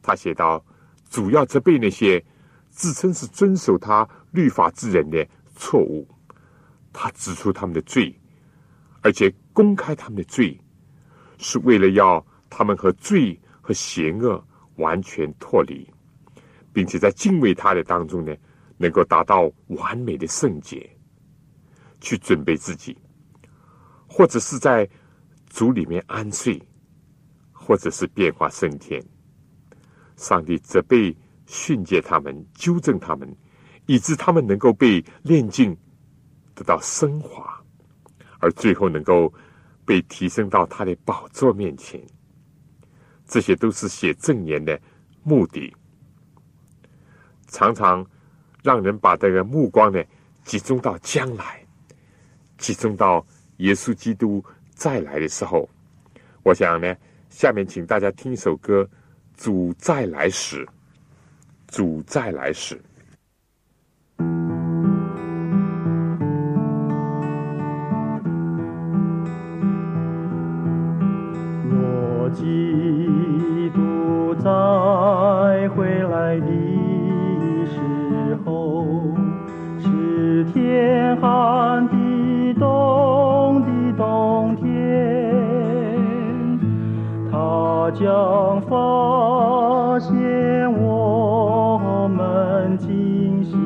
[0.00, 0.64] 他写道
[1.10, 2.24] ：“主要责备那些
[2.70, 6.08] 自称是遵守他律法之人的错误。”
[6.92, 8.18] 他指出他们的罪，
[9.00, 10.60] 而且公开他们的罪，
[11.38, 14.44] 是为了要他们和罪和邪恶
[14.76, 15.88] 完全脱离，
[16.72, 18.34] 并且在敬畏他的当中呢，
[18.76, 20.90] 能够达到完美的圣洁，
[22.00, 22.98] 去准备自己，
[24.08, 24.88] 或者是在
[25.48, 26.60] 主里面安睡，
[27.70, 29.00] 或者是变化升天。
[30.16, 33.32] 上帝责备训诫他们，纠正他们，
[33.86, 35.76] 以致他们能够被炼净。
[36.52, 37.62] 得到升华，
[38.40, 39.32] 而最后能够
[39.84, 42.04] 被提升到他的宝座面前，
[43.24, 44.78] 这些都是写正言的
[45.22, 45.72] 目的。
[47.46, 48.04] 常常
[48.64, 50.02] 让人把这个目光呢
[50.44, 51.64] 集中到将来，
[52.58, 53.24] 集中到
[53.58, 55.70] 耶稣基督再来的时候。
[56.42, 56.94] 我想呢，
[57.30, 58.82] 下面请大家听一首歌：
[59.42, 60.66] 《主再来时》，
[61.68, 62.78] 主再来时。
[72.32, 74.48] 基督再
[75.70, 76.46] 回来的
[77.66, 79.12] 时候，
[79.80, 81.59] 是天寒
[87.90, 90.14] 他将发现
[90.80, 93.56] 我们惊喜，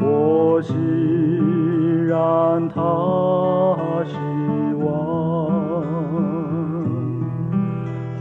[0.00, 2.80] 我是让他
[4.04, 4.14] 失。
[4.84, 5.82] 望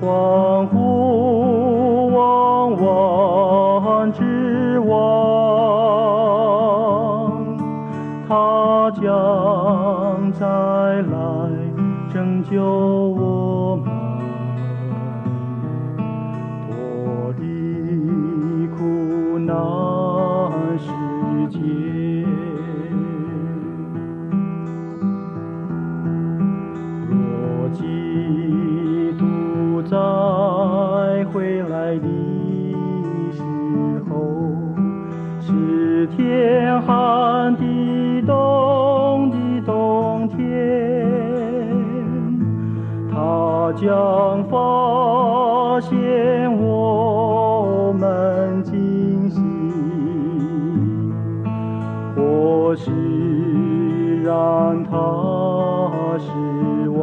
[0.02, 4.96] 欢呼望望之望，
[8.28, 11.16] 他将再来
[12.12, 13.07] 拯救
[36.82, 40.38] 寒地冻的冬天，
[43.12, 49.42] 他将发现我们惊喜，
[52.16, 54.90] 或是让他
[56.20, 56.30] 失
[56.90, 56.98] 望。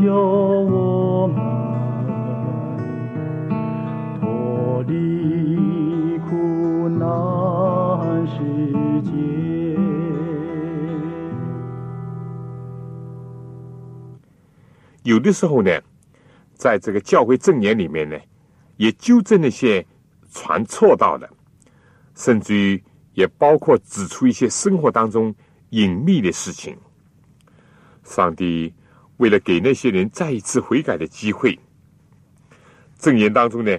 [0.00, 1.36] 救我们，
[4.20, 8.38] 脱离苦难世
[9.02, 9.10] 界。
[15.02, 15.80] 有的时候呢，
[16.54, 18.16] 在这个教会正言里面呢，
[18.76, 19.84] 也纠正那些
[20.30, 21.28] 传错道的，
[22.14, 22.80] 甚至于
[23.14, 25.34] 也包括指出一些生活当中
[25.70, 26.76] 隐秘的事情。
[28.04, 28.72] 上帝
[29.18, 31.58] 为了给那些人再一次悔改的机会，
[32.98, 33.78] 正言当中呢，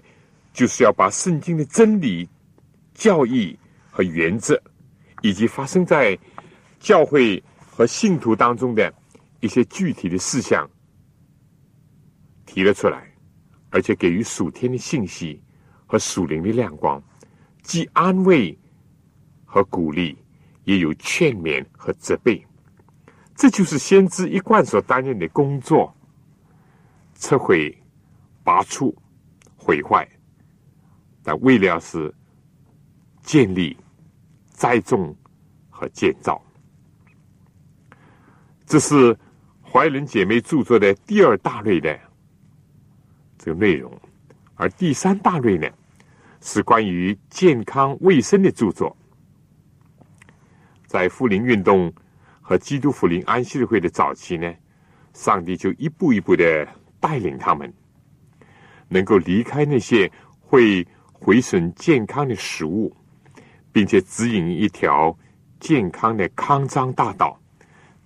[0.54, 2.30] 就是要把圣经的真理、
[2.94, 3.58] 教义
[3.90, 4.62] 和原则，
[5.22, 6.18] 以及发生在
[6.80, 8.94] 教会和信徒当中的
[9.40, 10.70] 一些具体的事项。
[12.46, 13.12] 提了出来，
[13.70, 15.42] 而且给予属天的信息
[15.86, 17.02] 和属灵的亮光，
[17.62, 18.58] 既安慰
[19.46, 20.18] 和鼓励，
[20.64, 22.44] 也有劝勉和责备。
[23.40, 25.96] 这就是先知一贯所担任的工作：
[27.16, 27.74] 撤毁、
[28.44, 28.94] 拔除、
[29.56, 30.06] 毁坏。
[31.24, 32.14] 但为了是
[33.22, 33.78] 建立、
[34.50, 35.16] 栽种
[35.70, 36.44] 和建造。
[38.66, 39.18] 这是
[39.64, 41.98] 怀仁姐妹著作的第二大类的。
[43.38, 43.90] 这个内容，
[44.56, 45.66] 而第三大类呢，
[46.42, 48.94] 是关于健康卫生的著作。
[50.88, 51.94] 在福林运动
[52.50, 54.52] 和基督福临安息日会的早期呢，
[55.14, 56.68] 上帝就一步一步的
[57.00, 57.72] 带领他们，
[58.88, 60.84] 能够离开那些会
[61.14, 62.92] 毁损健康的食物，
[63.72, 65.16] 并且指引一条
[65.60, 67.40] 健康的康庄大道，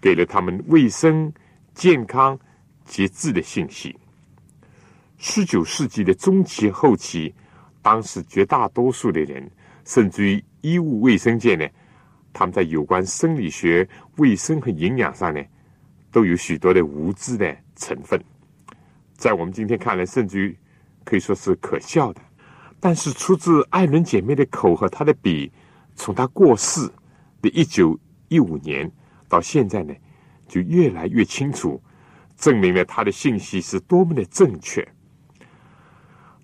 [0.02, 1.32] 给了他们卫生、
[1.74, 2.38] 健康、
[2.84, 3.96] 节制的信息。
[5.18, 7.34] 十九世纪的中期后期，
[7.82, 9.50] 当时绝大多数的人，
[9.86, 11.66] 甚至于医务卫生界呢，
[12.34, 15.42] 他们在有关生理学、卫生和营养上呢，
[16.12, 18.22] 都有许多的无知的成分。
[19.16, 20.58] 在我们今天看来，甚至于
[21.06, 22.22] 可以说是可笑的。
[22.80, 25.50] 但是出自艾伦姐妹的口和她的笔，
[25.96, 26.82] 从她过世
[27.42, 28.92] 的一九一五年
[29.30, 29.94] 到现在呢，
[30.48, 31.82] 就越来越清楚，
[32.36, 34.86] 证明了她的信息是多么的正确。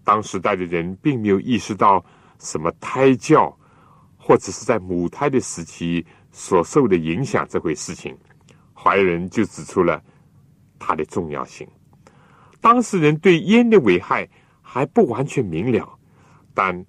[0.05, 2.05] 当时代的人并没有意识到
[2.39, 3.58] 什么胎教，
[4.29, 8.15] 或者是在母胎的时期所受的影响这回事情，
[8.75, 9.99] 怀仁就指出了
[10.77, 11.67] 它的重要性。
[12.61, 14.29] 当事人对烟的危害
[14.61, 15.97] 还不完全明了，
[16.53, 16.85] 但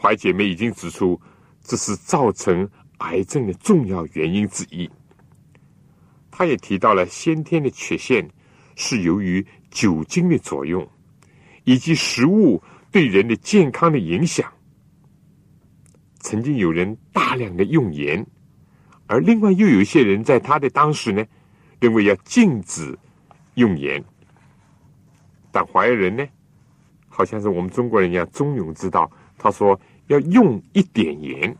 [0.00, 1.20] 怀姐妹已经指出，
[1.60, 2.66] 这是造成
[3.00, 4.88] 癌症的重要原因之一。
[6.30, 8.26] 他也提到了先天的缺陷
[8.74, 10.88] 是由于酒精的作用。
[11.64, 14.50] 以及食物对人的健康的影响。
[16.24, 18.26] 曾经有人大量的用盐，
[19.06, 21.22] 而另外又有一些人在他的当时呢，
[21.78, 22.98] 认为要禁止
[23.56, 24.02] 用盐。
[25.52, 26.26] 但怀仁呢，
[27.10, 31.54] 好像是我们中国人一样中庸之道，他说要用一点盐，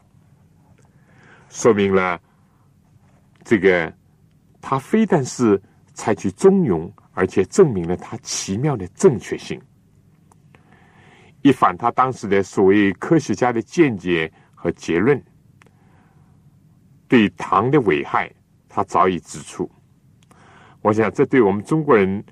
[1.51, 2.19] 说明了
[3.45, 3.93] 这个
[4.62, 5.61] 他非但是
[5.93, 9.61] 采取中庸，而且证明了他奇妙的正确性。
[11.43, 14.33] 一反他当时的所谓科学家的见解
[14.65, 15.23] 和结论，
[17.07, 18.33] 对糖的危害，
[18.67, 19.71] 他早已指出。
[20.81, 22.25] 我想，这对我们中国人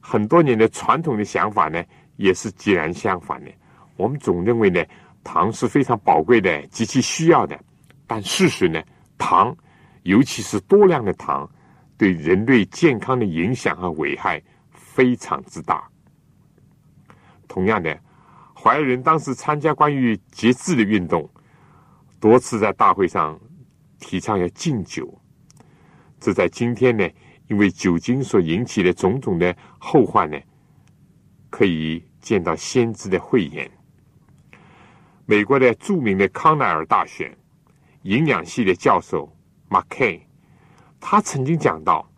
[0.00, 1.84] 很多年的传统的想法呢，
[2.16, 3.50] 也是截然相反的。
[3.98, 4.82] 我们总认为呢，
[5.22, 7.54] 糖是非常宝贵的、极其需要的。
[8.06, 8.82] 但事实呢，
[9.18, 9.54] 糖，
[10.04, 11.46] 尤其是多量的糖，
[11.98, 15.86] 对人类健康的影响和危害非常之大。
[17.46, 17.94] 同样的。
[18.56, 21.28] 怀仁当时参加关于节制的运动，
[22.24, 23.38] 多次在大会上
[24.00, 25.20] 提倡要禁酒。
[26.18, 27.06] 这在今天呢，
[27.48, 30.40] 因为酒精所引起的种种的后患呢，
[31.50, 33.70] 可以见到先知的慧眼。
[35.26, 37.36] 美国的著名的康奈尔大学
[38.04, 39.30] 营养系的教授
[39.68, 40.26] 马 K，
[40.98, 42.10] 他曾经讲到，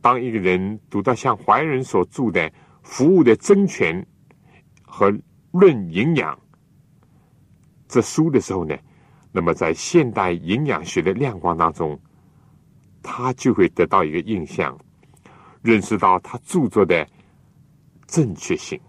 [0.00, 2.40] 当一个人读到像怀仁所著的
[2.82, 4.00] 《服务的真权》
[4.80, 5.14] 和
[5.50, 6.40] 论营养
[7.86, 8.74] 这书的时候呢，
[9.32, 11.98] 那么在现代营养学的亮光当中，
[13.02, 14.76] 他就会得到一个印象，
[15.62, 17.06] 认识到他著作的
[18.06, 18.80] 正确性。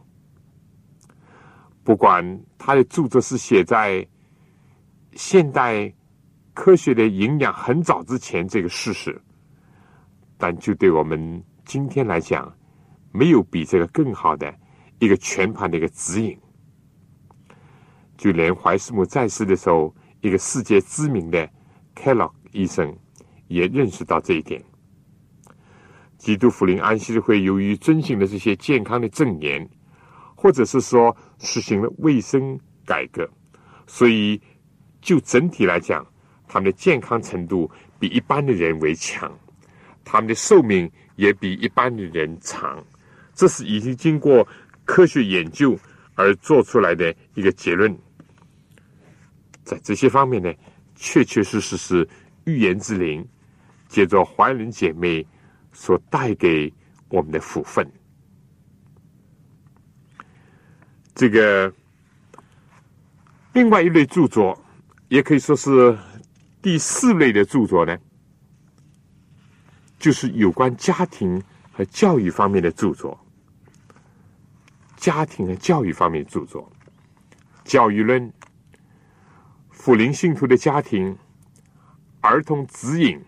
[1.83, 4.05] 不管他的著作是写在
[5.13, 5.93] 现代
[6.53, 9.21] 科学的营养很早之前这个事实，
[10.37, 12.51] 但就对我们今天来讲，
[13.11, 14.53] 没有比这个更好的
[14.99, 16.37] 一个全盘的一个指引。
[18.17, 21.49] 就连怀斯姆在世的时候，一个世界知名的
[21.95, 22.95] Kellogg 医生
[23.47, 24.63] 也认识到这一点。
[26.17, 29.67] 基督福临安息日会由于遵循了这些健康的正言，
[30.35, 33.27] 或者是说实行了卫生改革，
[33.87, 34.39] 所以
[35.01, 36.05] 就整体来讲，
[36.47, 37.69] 他们的健康程度
[37.99, 39.35] 比一般的人为强，
[40.03, 42.83] 他们的寿命也比一般的人长。
[43.33, 44.47] 这是已经经过
[44.85, 45.75] 科学研究
[46.13, 47.97] 而做出来的一个结论。
[49.63, 50.53] 在这些方面呢，
[50.95, 52.07] 确确实实是
[52.45, 53.27] 预言之灵，
[53.87, 55.25] 借着怀仁姐妹。
[55.73, 56.71] 所带给
[57.07, 57.89] 我们的福分，
[61.15, 61.73] 这个
[63.53, 64.61] 另外一类著作，
[65.07, 65.97] 也可以说是
[66.61, 67.97] 第四类的著作呢，
[69.97, 71.41] 就是有关家庭
[71.71, 73.17] 和教育方面的著作。
[74.97, 76.69] 家庭和教育方面著作，
[77.63, 78.29] 教育论、
[79.83, 81.17] 福林信徒的家庭、
[82.19, 83.19] 儿童指引。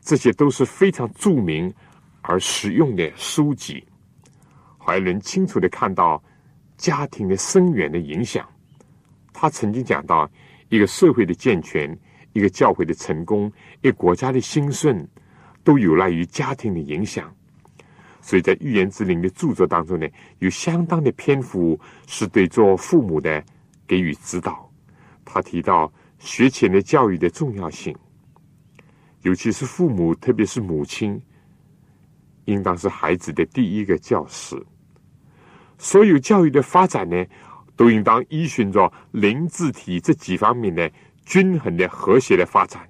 [0.00, 1.72] 这些都是非常著名
[2.20, 3.84] 而实用的书籍，
[4.76, 6.20] 还能清楚的看到
[6.76, 8.44] 家庭的深远的影响。
[9.32, 10.28] 他曾经讲到，
[10.68, 11.96] 一个社会的健全，
[12.32, 13.48] 一个教会的成功，
[13.80, 15.06] 一个国家的兴盛，
[15.62, 17.32] 都有赖于家庭的影响。
[18.20, 20.08] 所以在《预言之灵》的著作当中呢，
[20.40, 23.40] 有相当的篇幅是对做父母的
[23.86, 24.67] 给予指导。
[25.32, 27.94] 他提到学前的教育的重要性。
[29.22, 31.20] 尤其是父母，特别是母亲，
[32.44, 34.56] 应当是孩子的第一个教师。
[35.76, 37.24] 所有教育的发展呢，
[37.76, 40.90] 都应当依循着灵智体这几方面的
[41.24, 42.88] 均衡的和谐的发展。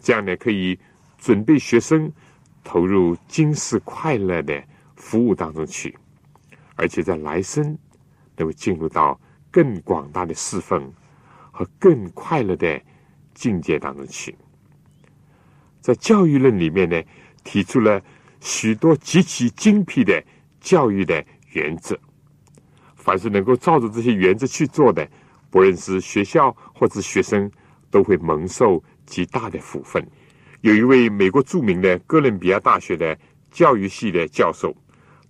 [0.00, 0.78] 这样呢，可以
[1.18, 2.10] 准备学生
[2.64, 4.62] 投入今世快乐的
[4.96, 5.96] 服务当中去，
[6.76, 7.78] 而且在来生
[8.36, 9.20] 能够进入到
[9.50, 10.90] 更广大的侍奉
[11.60, 12.80] 和更快乐的
[13.34, 14.34] 境界当中去。
[15.82, 16.98] 在教育论里面呢，
[17.44, 18.02] 提出了
[18.40, 20.24] 许多极其精辟的
[20.58, 21.98] 教育的原则。
[22.96, 25.06] 凡是能够照着这些原则去做的，
[25.50, 27.50] 不论是学校或者学生，
[27.90, 30.02] 都会蒙受极大的福分。
[30.62, 33.18] 有一位美国著名的哥伦比亚大学的
[33.50, 34.74] 教育系的教授，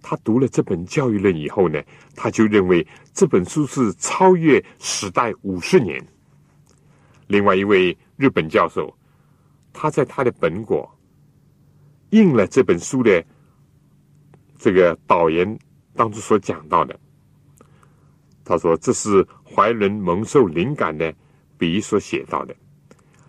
[0.01, 1.83] 他读了这本教育论以后呢，
[2.15, 6.01] 他就认为这本书是超越时代五十年。
[7.31, 8.93] 另外一位日本教授。
[9.73, 10.99] 他在他的本国
[12.11, 13.25] 印了这本书的
[14.59, 15.47] 这个导言
[15.95, 16.99] 当中所讲到的，
[18.45, 21.15] 他说这是怀仁蒙受灵感的
[21.57, 22.55] 笔所写到的。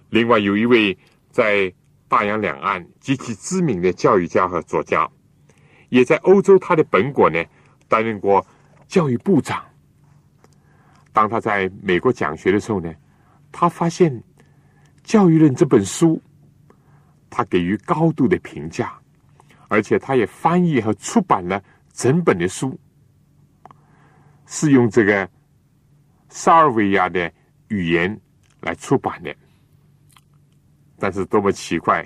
[0.10, 0.97] 另外有一位
[1.30, 1.72] 在
[2.08, 5.08] 大洋两岸极其知名的教育家和作家，
[5.89, 7.41] 也在欧洲他的本国呢
[7.88, 8.43] 担任过
[8.88, 9.64] 教育部长。
[11.14, 12.91] 当他在美国讲学的时候呢，
[13.52, 14.12] 他发现
[15.04, 16.22] 《教育论》这本书。
[17.34, 18.93] 他给予高度的评价，
[19.70, 22.78] 而且他也翻译和出版了整本的书，
[24.45, 25.30] 是用这个
[26.28, 27.32] 萨尔维亚的
[27.70, 28.20] 语言
[28.60, 29.34] 来出版的。
[30.99, 32.06] 但是多么奇怪，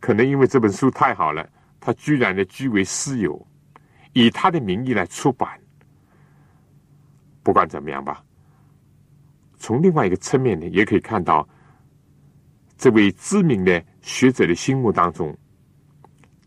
[0.00, 1.46] 可能因为这本书太好了，
[1.78, 3.46] 他居然呢据为私有，
[4.14, 5.60] 以他的名义来出版。
[7.42, 8.24] 不管怎么样吧，
[9.58, 11.46] 从另外一个侧面呢，也可以看到。
[12.78, 15.34] 这位知名的学者的心目当中，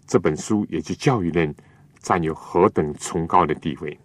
[0.05, 1.51] 这本书也就教育论
[1.97, 3.99] 占有何等崇高的地位。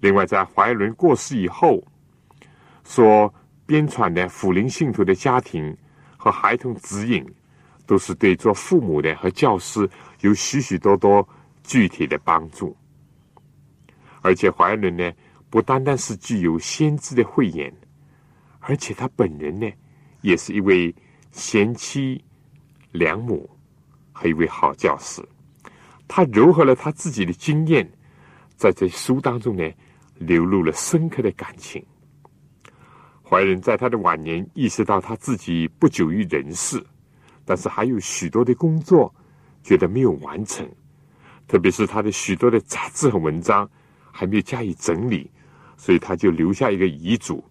[0.00, 1.82] 另外，在怀伦过世以后，
[2.84, 3.32] 所
[3.64, 5.74] 编纂的辅灵信徒的家庭
[6.18, 7.26] 和孩童指引，
[7.86, 9.88] 都是对做父母的和教师
[10.20, 11.26] 有许许多多
[11.64, 12.76] 具体的帮助。
[14.20, 15.10] 而且，怀伦呢，
[15.52, 17.70] 不单单是具有先知的慧眼，
[18.58, 19.70] 而且他本人呢。
[20.22, 20.94] 也是一位
[21.32, 22.24] 贤妻
[22.92, 23.50] 良母
[24.12, 25.20] 和一位好教师，
[26.06, 27.90] 他糅合了他自己的经验，
[28.54, 29.68] 在这书当中呢，
[30.14, 31.84] 流露了深刻的感情。
[33.28, 36.80] 怀仁在他的晚年意识到他自己不久于人世，
[37.44, 39.12] 但是还有许多的工作
[39.64, 40.64] 觉得没有完成，
[41.48, 43.68] 特别是他的许多的杂志和文章
[44.12, 45.28] 还没有加以整理，
[45.82, 47.42] 所以他就留下一个遗嘱，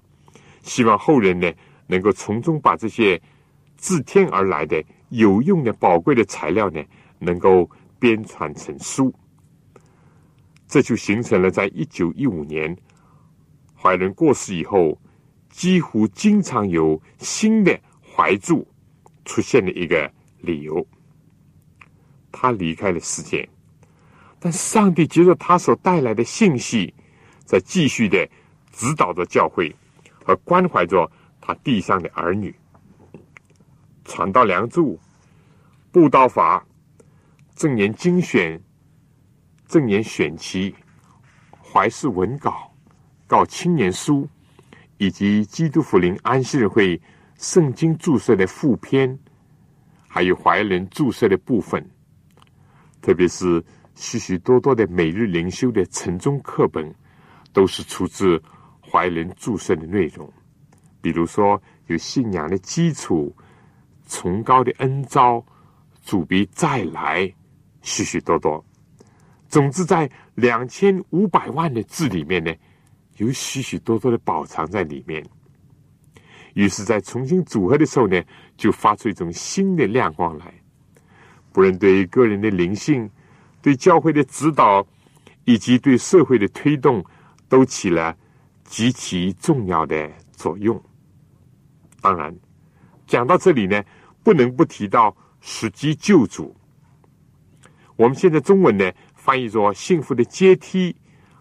[0.63, 1.51] 希望后人呢。
[1.87, 3.21] 能够从中把这些
[3.75, 6.81] 自天而来的有用的宝贵的材料呢，
[7.19, 7.69] 能够
[7.99, 9.13] 编传成书，
[10.69, 12.73] 这就形成了在一九一五年
[13.75, 14.97] 怀仁过世以后，
[15.49, 17.77] 几乎经常有新的
[18.15, 18.65] 怀著
[19.25, 20.09] 出现的一个
[20.39, 20.87] 理由。
[22.31, 23.49] 他离开了世界，
[24.39, 26.93] 但上帝接着他所带来的信息，
[27.51, 28.25] 在继续的
[28.71, 29.75] 指导着教会
[30.23, 31.11] 和关怀着。
[31.43, 32.55] 他地上的儿女，
[34.05, 34.97] 传道梁祝、
[35.91, 36.63] 布道法、
[37.55, 38.61] 正言精选、
[39.67, 40.73] 正言选集、
[41.59, 42.71] 怀世文稿、
[43.25, 44.29] 告青年书，
[44.99, 47.01] 以及基督福临安息日会
[47.39, 49.17] 圣经注释的附篇，
[50.07, 51.83] 还有怀仁注释的部分，
[53.01, 53.61] 特别是
[53.95, 56.93] 许许多多的每日灵修的晨钟课本，
[57.53, 58.41] 都是出自
[58.81, 60.31] 怀仁注释的内容。
[61.01, 63.35] 比如说，有信仰的基础、
[64.07, 65.43] 崇高的恩招、
[66.03, 67.33] 主必再来，
[67.81, 68.63] 许许多多。
[69.47, 72.53] 总之，在两千五百万的字里面呢，
[73.17, 75.25] 有许许多多的宝藏在里面。
[76.53, 78.21] 于是，在重新组合的时候呢，
[78.55, 80.53] 就发出一种新的亮光来。
[81.51, 83.09] 不论对于个人的灵性、
[83.61, 84.85] 对教会的指导，
[85.45, 87.03] 以及对社会的推动，
[87.51, 88.15] 都起了
[88.63, 90.81] 极其重要的作用。
[91.99, 92.33] 当然，
[93.05, 93.83] 讲到这里呢，
[94.23, 96.55] 不能不提到时机救主。
[97.97, 100.95] 我们现在中文呢翻译作“幸福的阶梯”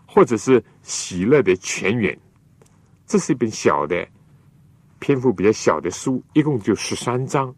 [0.05, 2.19] 或者是“喜乐的泉源”。
[3.07, 4.05] 这是一本小的、
[4.99, 7.55] 篇幅比较小的书，一共就十三章，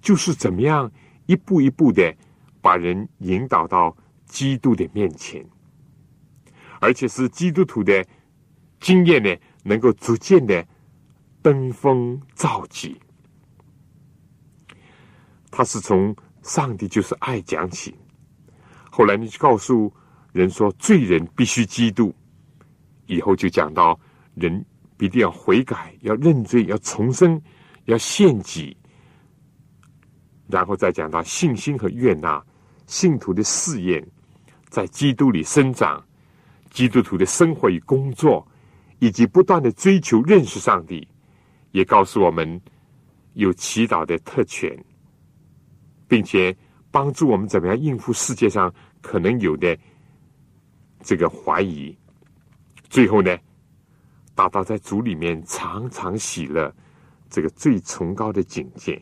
[0.00, 0.90] 就是怎么样
[1.26, 2.12] 一步一步的
[2.60, 5.46] 把人引导到基督的面前，
[6.80, 8.04] 而且是基督徒的
[8.80, 10.66] 经验呢，能够逐渐的。
[11.42, 13.00] 登峰造极，
[15.48, 16.12] 他是从
[16.42, 17.94] 上帝就是爱讲起。
[18.90, 19.94] 后来你就告诉
[20.32, 22.12] 人说，罪人必须基督。
[23.06, 23.96] 以后就讲到
[24.34, 24.66] 人
[24.96, 27.40] 必定要悔改，要认罪，要重生，
[27.84, 28.76] 要献祭。
[30.48, 32.44] 然后再讲到信心和悦纳，
[32.88, 34.04] 信徒的试验，
[34.68, 36.04] 在基督里生长，
[36.76, 38.46] 基督徒的生活与工作，
[38.98, 41.08] 以及不断的追求认识上帝。
[41.70, 42.60] 也告诉我们
[43.32, 44.78] 有祈祷的特权，
[46.06, 46.54] 并且
[46.90, 48.70] 帮助我们怎么样应付世界上
[49.00, 49.74] 可能有的
[51.00, 51.96] 这个怀疑。
[52.90, 53.34] 最后呢，
[54.34, 56.70] 达到在主里面常常喜乐
[57.30, 59.00] 这个最崇高的境界。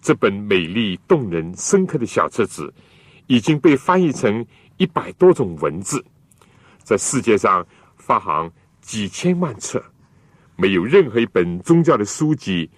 [0.00, 2.72] 这本美丽动人、深刻的小册子
[3.26, 4.44] 已经被翻译成
[4.78, 6.02] 一百多种文字，
[6.82, 7.66] 在世界上
[7.96, 9.82] 发行几千万册。
[10.54, 12.70] 没有任何一本宗教的书籍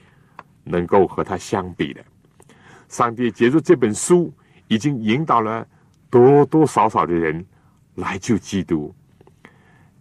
[0.63, 2.03] 能够和它相比的。
[2.89, 4.33] 上帝借助这本书，
[4.69, 5.67] 已经引导了
[6.09, 7.45] 多多少少的人
[7.97, 8.95] 来救基督，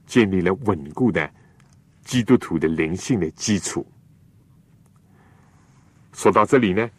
[0.06, 1.30] 建立了稳固的
[2.04, 3.86] 基督徒的灵性的基础。
[6.14, 6.90] 说到这里呢，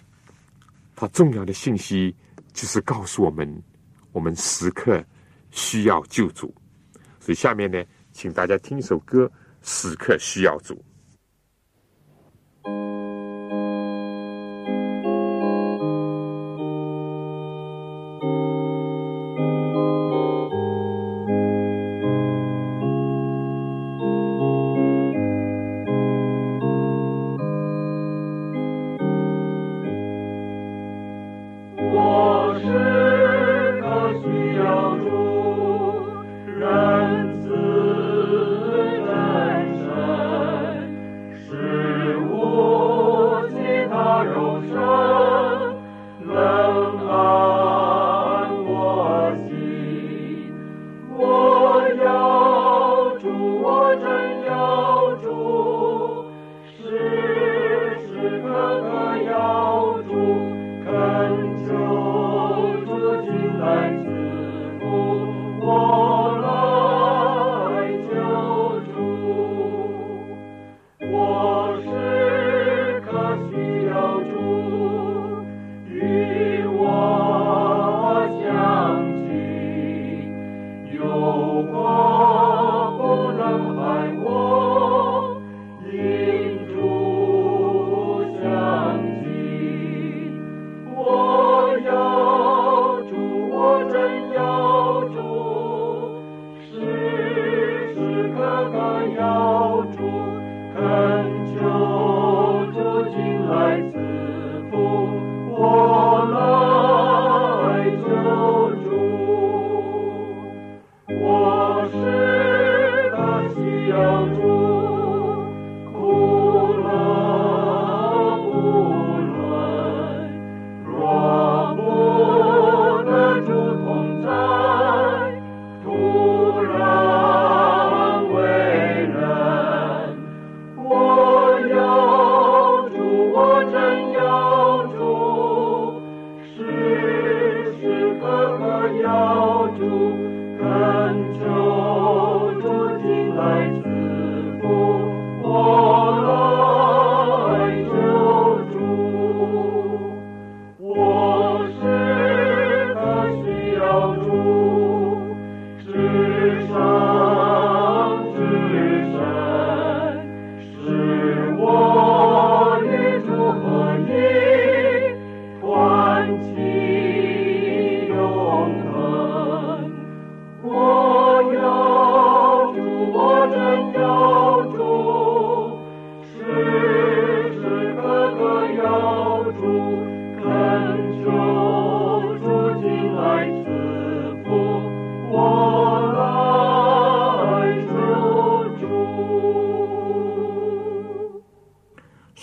[0.96, 2.14] 它重要的信息
[2.52, 3.62] 就是告诉我们，
[4.10, 5.02] 我们时刻
[5.52, 6.52] 需要救主。
[7.24, 9.30] 所以下面呢，请大家听一首歌。
[9.62, 10.84] 时刻需要主。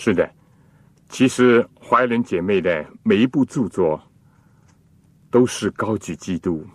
[0.03, 0.27] 是的
[1.09, 4.01] 其实怀仁姐妹的每一部著作
[5.29, 6.65] 都是高举基督，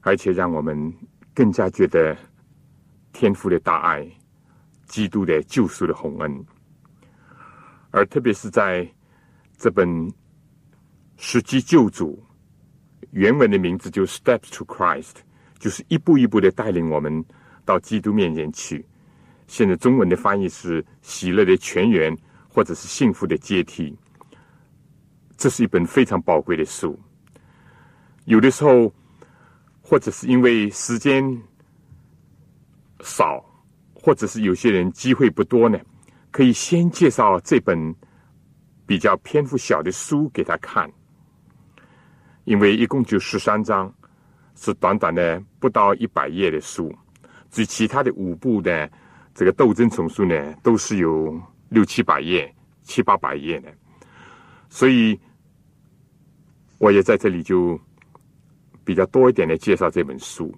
[0.00, 0.90] 而且让我们
[1.34, 2.16] 更加觉得
[3.12, 4.10] 天父的大爱、
[4.86, 6.46] 基督的救赎的洪恩。
[7.90, 8.88] 而特别是在
[9.58, 9.86] 这本
[11.18, 12.18] 《实际救主》
[13.10, 15.16] 原文的名字就 “Steps to Christ”，
[15.58, 17.22] 就是一步一步的带领我们
[17.66, 18.82] 到基督面前去。
[19.46, 22.16] 现在中文的翻译是“喜乐的泉源”
[22.48, 23.96] 或者是“幸福的阶梯”。
[25.36, 26.98] 这是一本非常宝贵的书。
[28.24, 28.92] 有的时候，
[29.82, 31.42] 或者是因为时间
[33.00, 33.44] 少，
[33.92, 35.78] 或者是有些人机会不多呢。
[36.30, 37.94] 可以先介绍这本
[38.86, 40.90] 比较篇幅小的书给他看，
[42.44, 43.94] 因为一共就十三章，
[44.56, 46.92] 是短短的不到一百页的书。
[47.50, 48.90] 至于其他的五部的
[49.34, 53.74] 这个斗争丛书呢，都是有六七百页、七八百页的。
[54.68, 55.18] 所以
[56.78, 57.78] 我也在这里就
[58.84, 60.54] 比较多一点的介绍这本书。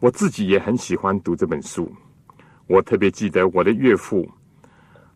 [0.00, 1.90] 我自己也很喜欢读这本书，
[2.66, 4.28] 我特别记得我的岳父。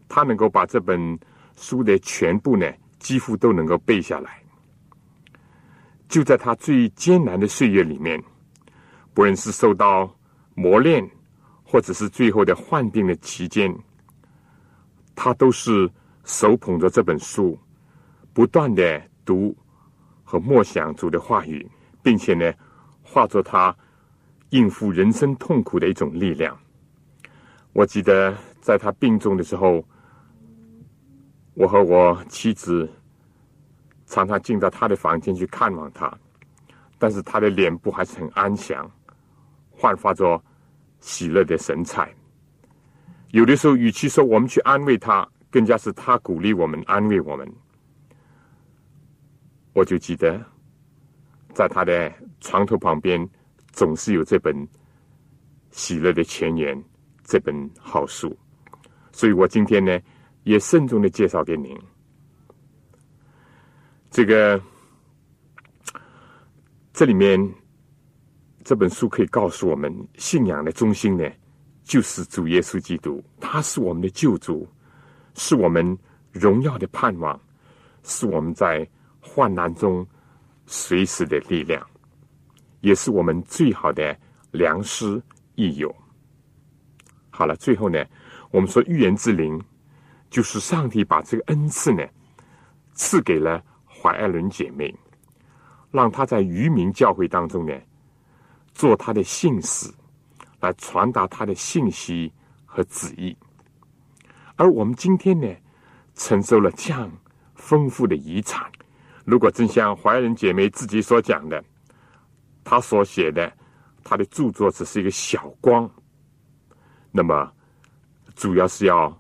[0.08, 1.18] 他能够把这本
[1.56, 4.42] 书的全部呢，几乎都能够背下来。
[6.08, 8.22] 就在他最艰难的岁月里面，
[9.14, 10.14] 不论是受到
[10.54, 11.10] 磨练，
[11.74, 13.76] 或者是最后的患病的期间，
[15.12, 15.90] 他都是
[16.22, 17.58] 手捧着这本书，
[18.32, 19.52] 不断的读
[20.22, 21.68] 和默想主的话语，
[22.00, 22.54] 并且呢，
[23.02, 23.76] 化作他
[24.50, 26.56] 应付人生痛苦的一种力量。
[27.72, 29.84] 我记得在他病重的时候。
[31.54, 32.88] 我和我妻子
[34.06, 36.12] 常常进到他的房间去看望他，
[36.98, 38.88] 但是他的脸部还是很安详，
[39.70, 40.40] 焕发着
[41.04, 42.10] 喜乐的神采。
[43.32, 47.46] 有的时候，与其说我们去安慰他，更加是他鼓励我们、安慰我们。
[49.74, 50.42] 我就记得，
[51.52, 53.28] 在他的床头旁边，
[53.70, 54.56] 总是有这本
[55.70, 56.74] 《喜乐的前言》
[57.22, 58.34] 这本好书，
[59.12, 60.00] 所以我今天呢。
[60.44, 61.74] 也慎重的介绍给您。
[64.10, 64.60] 这个
[66.92, 67.40] 这里面
[68.64, 71.30] 这本书可以告诉我们，信仰的中心呢，
[71.82, 74.66] 就是主耶稣基督，他是我们的救主，
[75.34, 75.96] 是我们
[76.32, 77.38] 荣耀的盼望，
[78.02, 78.88] 是我们在
[79.20, 80.06] 患难中
[80.66, 81.86] 随时的力量，
[82.80, 84.18] 也是我们最好的
[84.52, 85.22] 良师
[85.54, 85.94] 益友。
[87.28, 88.02] 好了，最后呢，
[88.50, 89.62] 我们说预言之灵。
[90.30, 92.04] 就是上帝把这个恩赐呢，
[92.92, 94.92] 赐给了怀爱伦姐妹，
[95.92, 97.72] 让她在渔民教会当中呢，
[98.74, 99.90] 做他的信使，
[100.60, 102.30] 来传达他的信息
[102.66, 103.34] 和旨意。
[104.56, 105.48] 而我们今天呢，
[106.14, 107.10] 承受了这样
[107.54, 108.70] 丰富的遗产。
[109.24, 111.64] 如果真像怀仁姐妹自己所讲的，
[112.62, 113.50] 她所写的，
[114.02, 115.90] 她的著作只是一个小光，
[117.10, 117.50] 那么
[118.34, 119.16] 主要是要。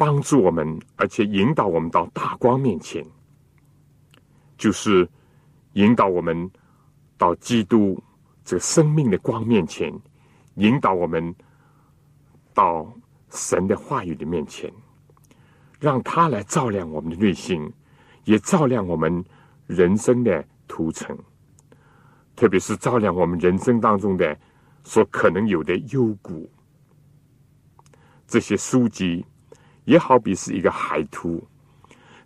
[0.00, 3.04] 帮助我们，而且引导我们到大光面前，
[4.56, 5.10] 就是
[5.72, 6.48] 引导我们
[7.16, 8.00] 到基督
[8.48, 9.92] 这生命的光面前，
[10.54, 11.34] 引导我们
[12.54, 12.90] 到
[13.28, 14.72] 神的话语的面前，
[15.78, 17.70] 让他来照亮我们的内心，
[18.24, 19.22] 也照亮我们
[19.66, 21.14] 人生的图层，
[22.36, 24.34] 特别是照亮我们人生当中的
[24.82, 26.50] 所可能有的幽谷，
[28.26, 29.22] 这些书籍。
[29.84, 31.46] 也好比是一个海图，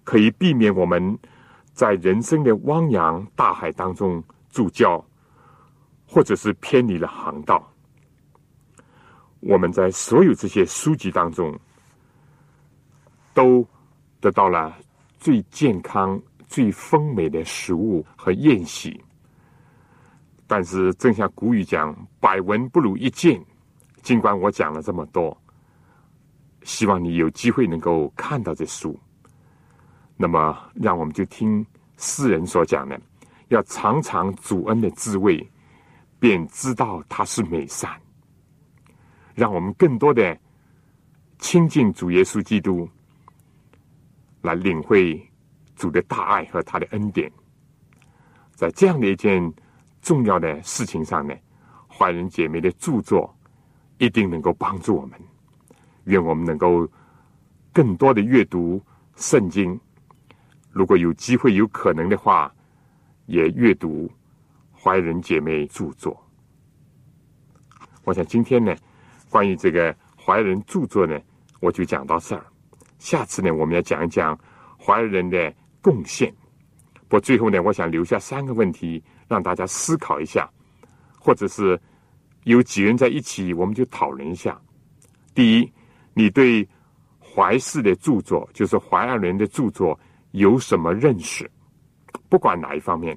[0.05, 1.19] 可以避免我们
[1.73, 5.05] 在人生的汪洋大海当中助教，
[6.13, 7.67] 或者是偏离了航道。
[9.41, 11.59] 我们在所有这些书籍当中，
[13.33, 13.67] 都
[14.21, 14.77] 得到了
[15.19, 19.03] 最健康、最丰美的食物和宴席。
[20.47, 23.43] 但是，正像古语讲“百闻不如一见”，
[24.03, 25.35] 尽管我讲了这么多。
[26.63, 28.97] 希望你有机会能够看到这书。
[30.15, 31.65] 那么，让我们就听
[31.97, 33.01] 诗人所讲的：
[33.49, 35.51] 要尝尝主恩的滋味，
[36.23, 37.91] 便知道他是美善。
[39.35, 40.39] 让我们更多的
[41.41, 42.89] 亲近主耶稣基督，
[44.41, 45.21] 来领会
[45.75, 47.29] 主的大爱和他的恩典。
[48.55, 49.53] 在这样的一件
[50.01, 51.35] 重要的事情上呢，
[51.89, 53.37] 坏人姐妹的著作
[53.99, 55.21] 一定能够帮助我们。
[56.05, 56.89] 愿我们能够
[57.73, 58.81] 更多的阅读
[59.17, 59.77] 圣经，
[60.71, 62.55] 如果有机会、有可能的话，
[63.27, 64.09] 也阅读
[64.83, 66.21] 怀仁姐妹著作。
[68.03, 68.75] 我想今天呢，
[69.31, 71.17] 关于这个怀仁著作呢，
[71.61, 72.45] 我就讲到这儿。
[72.99, 74.37] 下次呢，我们要讲一讲
[74.77, 76.35] 华人的贡献。
[77.07, 80.51] 不最后呢，我想留下三个问题让大家思考一下，
[81.17, 81.81] 或者是
[82.43, 84.61] 有几人在一起，我们就讨论一下。
[85.33, 85.73] 第一，
[86.13, 86.69] 你对
[87.21, 89.97] 怀氏的著作，就是怀爱伦的著作，
[90.33, 91.49] 有什么认识？
[92.29, 93.17] 不管哪一方面，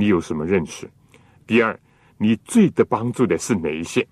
[0.00, 0.90] 你有什么认识？
[1.46, 1.78] 第二，
[2.16, 4.06] 你最得帮助的是哪一些？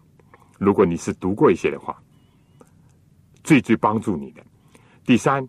[0.59, 1.99] 如果你是读过一些的话，
[3.43, 4.45] 最最帮助你的。
[5.07, 5.49] 第三，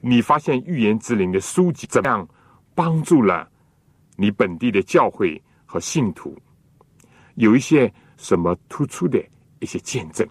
[0.00, 2.28] 你发现预言之灵的书籍怎么样
[2.76, 3.50] 帮助了
[4.14, 6.32] 你本地的教会和信徒？
[7.34, 9.20] 有一些什么突出的
[9.58, 10.24] 一些见证？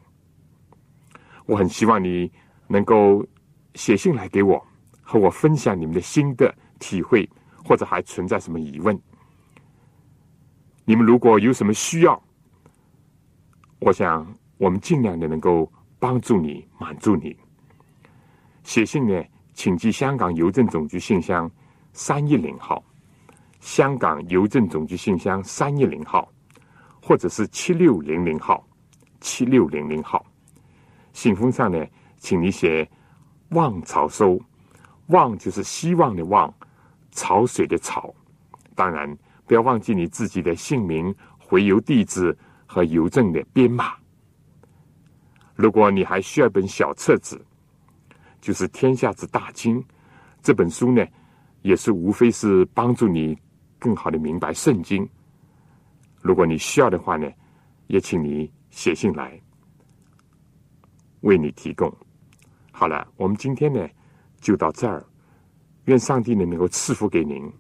[1.46, 2.32] 我很希望你
[2.70, 3.22] 能够
[3.76, 4.66] 写信来给我，
[5.02, 6.56] 和我分享你们的心得。
[6.80, 7.30] 体会
[7.64, 9.00] 或者还存在什么疑问？
[10.86, 12.22] 你们如果有什么需要，
[13.80, 17.36] 我想我们尽量的能够帮助你、满足你。
[18.64, 21.50] 写信呢，请寄香港邮政总局信箱
[21.94, 22.84] 三一零号，
[23.62, 26.30] 香港邮政总局信箱三一零号，
[27.02, 28.66] 或者是七六零零号，
[29.22, 30.26] 七六零零号。
[31.14, 31.86] 信封上呢，
[32.18, 32.90] 请你写
[33.52, 34.40] “望潮收
[35.08, 36.54] ”，“望”就是希望的“望”。
[37.14, 38.14] 潮水的潮，
[38.76, 43.94] 当然不要忘记你自己的姓名、回邮地址和邮政的编码。
[45.56, 47.40] 如果你还需要一本小册子，
[48.42, 49.80] 就是《天下之大经》
[50.42, 51.06] 这本书呢，
[51.62, 53.38] 也是无非是帮助你
[53.80, 55.08] 更好的明白圣经。
[56.22, 57.32] 如果你需要的话呢，
[57.88, 59.40] 也请你写信来，
[61.22, 61.96] 为你提供。
[62.72, 63.88] 好了，我们今天呢
[64.42, 65.06] 就到这儿。
[65.86, 67.52] 愿上帝呢能够赐福给您、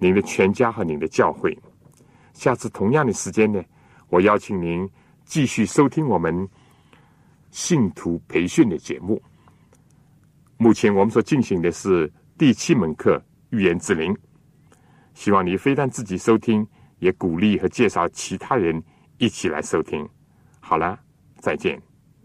[0.00, 1.56] 您的全家和您的教会。
[2.32, 3.62] 下次同样的时间呢，
[4.08, 4.88] 我邀请您
[5.24, 6.48] 继续收听我们
[7.50, 9.22] 信徒培训的节目。
[10.58, 13.16] 目前我们所进行的是第七门课
[13.50, 14.12] 《预言之灵》，
[15.14, 16.66] 希望你非但自己收听，
[16.98, 18.82] 也鼓励和介绍其他人
[19.18, 20.06] 一起来收听。
[20.60, 20.98] 好了，
[21.38, 21.80] 再见。